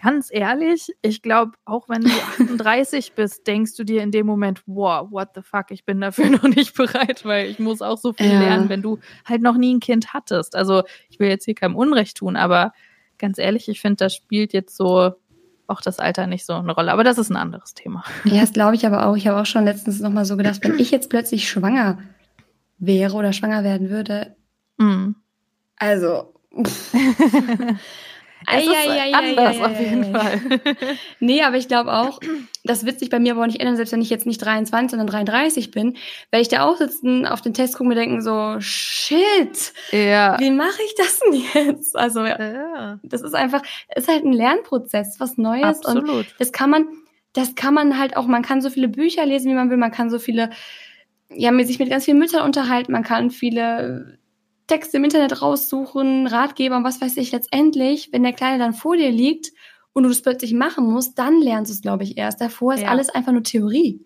[0.00, 4.62] ganz ehrlich, ich glaube, auch wenn du 38 bist, denkst du dir in dem Moment,
[4.66, 8.12] wow, what the fuck, ich bin dafür noch nicht bereit, weil ich muss auch so
[8.12, 8.40] viel ja.
[8.40, 10.54] lernen, wenn du halt noch nie ein Kind hattest.
[10.54, 12.72] Also ich will jetzt hier keinem Unrecht tun, aber
[13.18, 15.14] ganz ehrlich, ich finde, das spielt jetzt so
[15.68, 16.92] auch das Alter nicht so eine Rolle.
[16.92, 18.04] Aber das ist ein anderes Thema.
[18.24, 19.16] Ja, das glaube ich aber auch.
[19.16, 21.98] Ich habe auch schon letztens nochmal so gedacht, wenn ich jetzt plötzlich schwanger
[22.78, 24.36] wäre oder schwanger werden würde,
[24.76, 25.12] mm.
[25.76, 26.34] also
[28.48, 30.40] Es ist ei, anders ei, auf jeden Fall.
[31.20, 32.20] nee, aber ich glaube auch,
[32.64, 34.90] das wird sich bei mir aber auch nicht ändern, selbst wenn ich jetzt nicht 23,
[34.90, 35.96] sondern 33 bin,
[36.30, 40.38] werde ich da auch sitzen, auf den Test gucken und denken so, shit, ja.
[40.38, 41.96] wie mache ich das denn jetzt?
[41.96, 42.98] Also, ja.
[43.02, 45.64] das ist einfach, es ist halt ein Lernprozess, was Neues.
[45.64, 46.08] Absolut.
[46.08, 46.86] Und das kann man,
[47.32, 49.92] das kann man halt auch, man kann so viele Bücher lesen, wie man will, man
[49.92, 50.50] kann so viele,
[51.30, 54.18] ja, sich mit ganz vielen Müttern unterhalten, man kann viele
[54.66, 57.32] Texte im Internet raussuchen, Ratgeber und was weiß ich.
[57.32, 59.52] Letztendlich, wenn der Kleine dann vor dir liegt
[59.92, 62.40] und du das plötzlich machen musst, dann lernst du es, glaube ich, erst.
[62.40, 62.88] Davor ist ja.
[62.88, 64.04] alles einfach nur Theorie.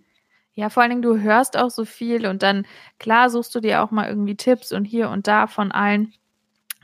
[0.54, 2.66] Ja, vor allen Dingen, du hörst auch so viel und dann,
[2.98, 6.12] klar, suchst du dir auch mal irgendwie Tipps und hier und da von allen.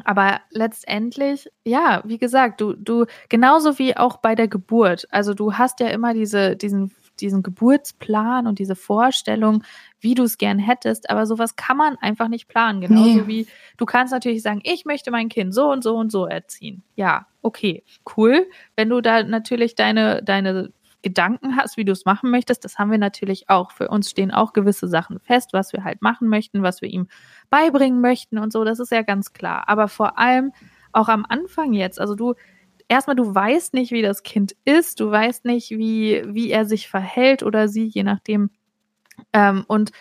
[0.04, 5.06] Aber letztendlich, ja, wie gesagt, du, du, genauso wie auch bei der Geburt.
[5.10, 9.64] Also du hast ja immer diese, diesen, diesen Geburtsplan und diese Vorstellung,
[10.00, 12.80] wie du es gern hättest, aber sowas kann man einfach nicht planen.
[12.80, 13.26] Genauso nee.
[13.26, 16.82] wie du kannst natürlich sagen, ich möchte mein Kind so und so und so erziehen.
[16.96, 17.82] Ja, okay,
[18.16, 18.46] cool.
[18.76, 20.72] Wenn du da natürlich deine, deine
[21.02, 23.70] Gedanken hast, wie du es machen möchtest, das haben wir natürlich auch.
[23.70, 27.08] Für uns stehen auch gewisse Sachen fest, was wir halt machen möchten, was wir ihm
[27.48, 29.68] beibringen möchten und so, das ist ja ganz klar.
[29.68, 30.52] Aber vor allem
[30.92, 32.34] auch am Anfang jetzt, also du,
[32.88, 36.88] erstmal, du weißt nicht, wie das Kind ist, du weißt nicht, wie, wie er sich
[36.88, 38.50] verhält oder sie, je nachdem,
[39.36, 39.92] ähm, und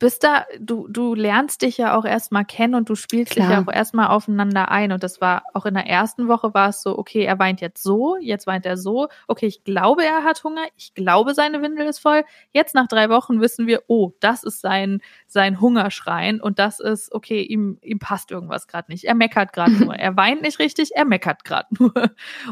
[0.00, 3.46] bis da, du, du lernst dich ja auch erstmal kennen und du spielst Klar.
[3.46, 4.92] dich ja auch erstmal aufeinander ein.
[4.92, 7.82] Und das war auch in der ersten Woche war es so, okay, er weint jetzt
[7.82, 11.86] so, jetzt weint er so, okay, ich glaube, er hat Hunger, ich glaube, seine Windel
[11.86, 12.24] ist voll.
[12.50, 17.12] Jetzt nach drei Wochen wissen wir, oh, das ist sein, sein Hungerschreien und das ist,
[17.12, 19.04] okay, ihm, ihm passt irgendwas gerade nicht.
[19.04, 19.94] Er meckert gerade nur.
[19.94, 21.92] Er weint nicht richtig, er meckert gerade nur.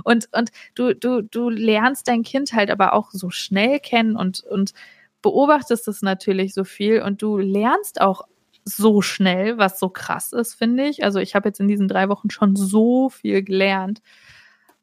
[0.05, 4.45] Und, und du, du, du lernst dein Kind halt aber auch so schnell kennen und,
[4.45, 4.75] und
[5.23, 8.23] beobachtest es natürlich so viel und du lernst auch
[8.65, 11.05] so schnell, was so krass ist, finde ich.
[11.05, 14.01] Also ich habe jetzt in diesen drei Wochen schon so viel gelernt,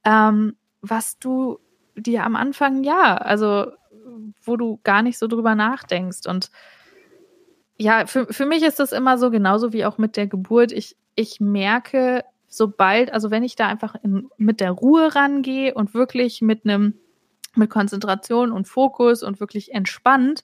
[0.03, 1.59] ähm, was du
[1.95, 3.67] dir am Anfang, ja, also
[4.43, 6.27] wo du gar nicht so drüber nachdenkst.
[6.27, 6.51] Und
[7.77, 10.71] ja, für, für mich ist das immer so, genauso wie auch mit der Geburt.
[10.71, 15.93] Ich, ich merke, sobald, also wenn ich da einfach in, mit der Ruhe rangehe und
[15.93, 16.99] wirklich mit einem
[17.57, 20.43] mit Konzentration und Fokus und wirklich entspannt,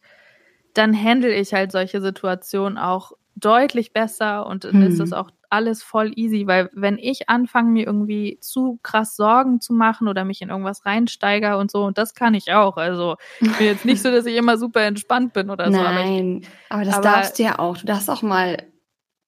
[0.73, 4.83] dann handle ich halt solche Situationen auch deutlich besser und dann hm.
[4.83, 9.59] ist das auch alles voll easy, weil wenn ich anfange, mir irgendwie zu krass Sorgen
[9.59, 12.77] zu machen oder mich in irgendwas reinsteige und so, und das kann ich auch.
[12.77, 15.77] Also ich bin jetzt nicht so, dass ich immer super entspannt bin oder so.
[15.77, 17.77] Nein, aber, aber das aber, darfst du ja auch.
[17.77, 18.63] Du darfst auch mal,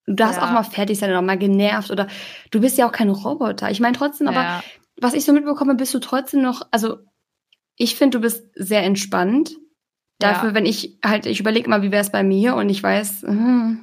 [0.07, 0.47] du darfst ja.
[0.47, 2.07] auch mal fertig sein oder mal genervt oder
[2.51, 3.69] du bist ja auch kein Roboter.
[3.69, 4.63] Ich meine trotzdem, aber ja.
[5.01, 6.99] was ich so mitbekomme, bist du trotzdem noch, also
[7.75, 9.57] ich finde, du bist sehr entspannt.
[10.19, 10.55] Dafür, ja.
[10.55, 13.73] wenn ich halt, ich überlege mal, wie wäre es bei mir und ich weiß, äh,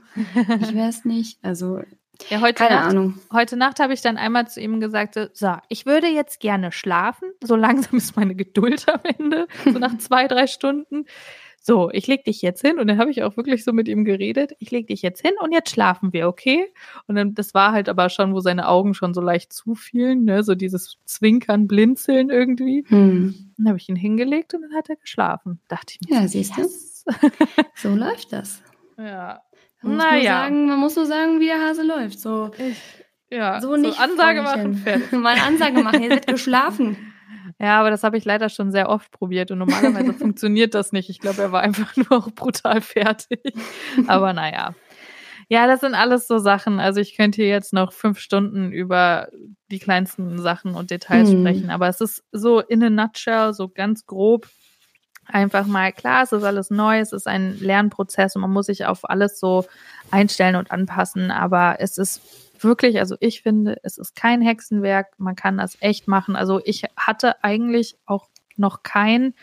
[0.61, 1.38] ich wäre es nicht.
[1.43, 1.80] Also
[2.28, 3.18] ja, heute Keine Nacht, Ahnung.
[3.32, 7.30] Heute Nacht habe ich dann einmal zu ihm gesagt, so, ich würde jetzt gerne schlafen.
[7.43, 11.07] So langsam ist meine Geduld am Ende, so nach zwei, drei Stunden
[11.63, 14.07] so, ich leg dich jetzt hin und dann habe ich auch wirklich so mit ihm
[14.07, 14.53] geredet.
[14.61, 16.73] Ich leg dich jetzt hin und jetzt schlafen wir, okay?
[17.07, 20.43] Und dann, das war halt aber schon, wo seine Augen schon so leicht zufielen, ne,
[20.43, 22.85] so dieses Zwinkern, Blinzeln irgendwie.
[22.89, 23.53] Hm.
[23.59, 25.61] Dann habe ich ihn hingelegt und dann hat er geschlafen.
[25.69, 26.23] Dachte ich mir.
[26.23, 26.63] Ja, siehst du?
[26.63, 27.05] Yes.
[27.75, 28.63] so läuft das.
[28.97, 29.43] Ja.
[29.83, 30.43] Man muss, naja.
[30.43, 32.21] sagen, man muss so sagen, wie der Hase läuft.
[32.21, 32.77] So, ich,
[33.31, 33.97] ja, so nicht.
[33.97, 34.85] So Ansage machen.
[35.13, 37.10] Mal Ansage machen, ihr seid geschlafen.
[37.61, 41.11] Ja, aber das habe ich leider schon sehr oft probiert und normalerweise funktioniert das nicht.
[41.11, 43.41] Ich glaube, er war einfach nur brutal fertig.
[44.07, 44.75] Aber naja.
[45.49, 46.81] Ja, das sind alles so Sachen.
[46.81, 49.29] Also ich könnte hier jetzt noch fünf Stunden über
[49.71, 51.41] die kleinsten Sachen und Details hm.
[51.41, 54.49] sprechen, aber es ist so in a nutshell, so ganz grob
[55.27, 58.87] einfach mal klar, es ist alles neu, es ist ein Lernprozess und man muss sich
[58.87, 59.65] auf alles so
[60.11, 62.21] einstellen und anpassen, aber es ist
[62.65, 66.37] wirklich, also ich finde, es ist kein Hexenwerk, man kann das echt machen.
[66.37, 69.35] Also ich hatte eigentlich auch noch keinen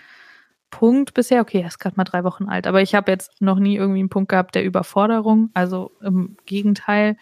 [0.70, 3.58] Punkt bisher, okay, er ist gerade mal drei Wochen alt, aber ich habe jetzt noch
[3.58, 5.50] nie irgendwie einen Punkt gehabt der Überforderung.
[5.54, 7.18] Also im Gegenteil,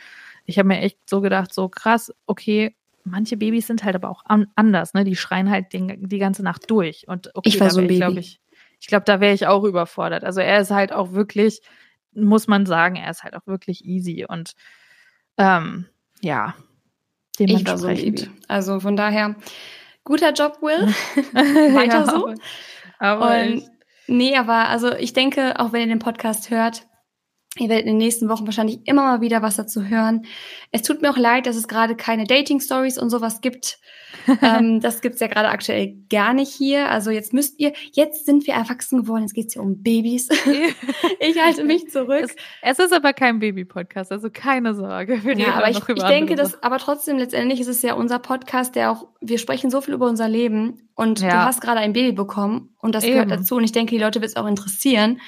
[0.46, 4.26] ich habe mir echt so gedacht, so krass, okay, manche Babys sind halt aber auch
[4.26, 5.04] an, anders, ne?
[5.04, 7.08] Die schreien halt den, die ganze Nacht durch.
[7.08, 8.00] Und okay, ich war so ein Baby.
[8.00, 8.41] Glaub ich
[8.80, 10.24] ich glaube, da wäre ich auch überfordert.
[10.24, 11.62] Also er ist halt auch wirklich,
[12.14, 14.54] muss man sagen, er ist halt auch wirklich easy und
[15.38, 15.86] ähm,
[16.22, 16.56] ja,
[17.38, 17.90] Ich war so
[18.48, 19.36] Also von daher,
[20.04, 20.88] guter Job, Will.
[21.34, 22.34] Weiter ja, so.
[23.00, 23.70] Aber, aber Und,
[24.08, 26.88] nee, aber also ich denke, auch wenn ihr den Podcast hört,
[27.58, 30.26] Ihr werdet in den nächsten Wochen wahrscheinlich immer mal wieder was dazu hören.
[30.72, 33.80] Es tut mir auch leid, dass es gerade keine Dating-Stories und sowas gibt.
[34.41, 36.89] ähm, das gibt's ja gerade aktuell gar nicht hier.
[36.89, 40.28] Also jetzt müsst ihr, jetzt sind wir erwachsen geworden, jetzt geht's hier um Babys.
[41.20, 42.24] ich halte mich zurück.
[42.24, 45.24] Es, es ist aber kein Baby-Podcast, also keine Sorge.
[45.24, 48.76] Wir ja, aber ich, ich denke, dass, aber trotzdem, letztendlich ist es ja unser Podcast,
[48.76, 51.30] der auch, wir sprechen so viel über unser Leben und ja.
[51.30, 53.14] du hast gerade ein Baby bekommen und das Eben.
[53.14, 55.22] gehört dazu und ich denke, die Leute wird es auch interessieren.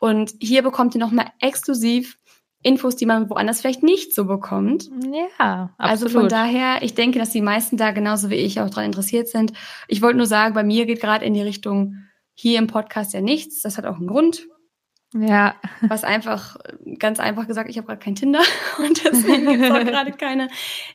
[0.00, 2.16] Und hier bekommt ihr nochmal exklusiv
[2.62, 4.90] Infos, die man woanders vielleicht nicht so bekommt.
[5.12, 5.78] Ja, absolut.
[5.78, 9.28] Also von daher, ich denke, dass die meisten da genauso wie ich auch daran interessiert
[9.28, 9.52] sind.
[9.88, 11.96] Ich wollte nur sagen, bei mir geht gerade in die Richtung
[12.34, 13.62] hier im Podcast ja nichts.
[13.62, 14.46] Das hat auch einen Grund.
[15.14, 15.56] Ja.
[15.82, 16.56] Was einfach,
[16.98, 18.42] ganz einfach gesagt, ich habe gerade kein Tinder
[18.78, 20.48] und deswegen gibt es auch gerade keine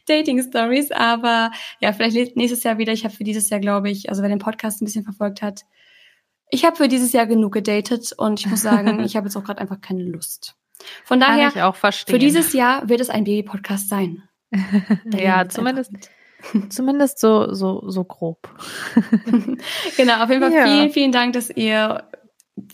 [0.08, 0.92] Dating-Stories.
[0.92, 2.94] Aber ja, vielleicht nächstes Jahr wieder.
[2.94, 5.64] Ich habe für dieses Jahr, glaube ich, also wer den Podcast ein bisschen verfolgt hat,
[6.56, 9.44] ich habe für dieses Jahr genug gedatet und ich muss sagen, ich habe jetzt auch
[9.44, 10.56] gerade einfach keine Lust.
[11.04, 11.52] Von daher,
[12.08, 14.24] für dieses Jahr wird es ein Baby-Podcast sein.
[15.14, 15.92] ja, zumindest,
[16.70, 18.50] zumindest so, so, so grob.
[19.98, 20.66] genau, auf jeden Fall ja.
[20.66, 22.04] vielen, vielen Dank, dass ihr,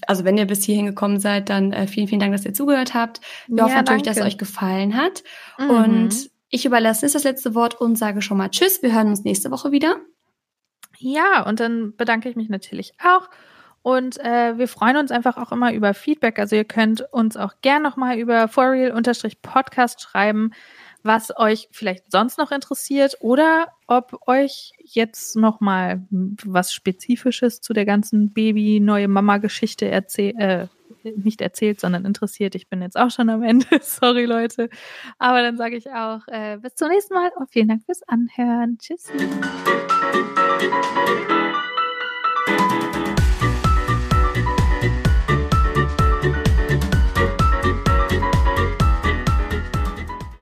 [0.08, 2.94] also wenn ihr bis hierhin gekommen seid, dann äh, vielen, vielen Dank, dass ihr zugehört
[2.94, 3.22] habt.
[3.48, 4.20] Wir ja, hoffen natürlich, danke.
[4.20, 5.24] dass es euch gefallen hat.
[5.58, 5.70] Mhm.
[5.70, 8.84] Und ich überlasse jetzt das letzte Wort und sage schon mal Tschüss.
[8.84, 9.98] Wir hören uns nächste Woche wieder.
[10.98, 13.30] Ja, und dann bedanke ich mich natürlich auch
[13.84, 16.38] und äh, wir freuen uns einfach auch immer über Feedback.
[16.40, 20.52] Also ihr könnt uns auch gern nochmal über forreal-podcast schreiben,
[21.04, 27.86] was euch vielleicht sonst noch interessiert oder ob euch jetzt nochmal was Spezifisches zu der
[27.86, 30.68] ganzen Baby-neue-Mama-Geschichte erzählt, äh,
[31.16, 32.54] nicht erzählt, sondern interessiert.
[32.54, 33.66] Ich bin jetzt auch schon am Ende.
[33.82, 34.70] Sorry, Leute.
[35.18, 38.78] Aber dann sage ich auch äh, bis zum nächsten Mal und vielen Dank fürs Anhören.
[38.78, 39.12] Tschüss.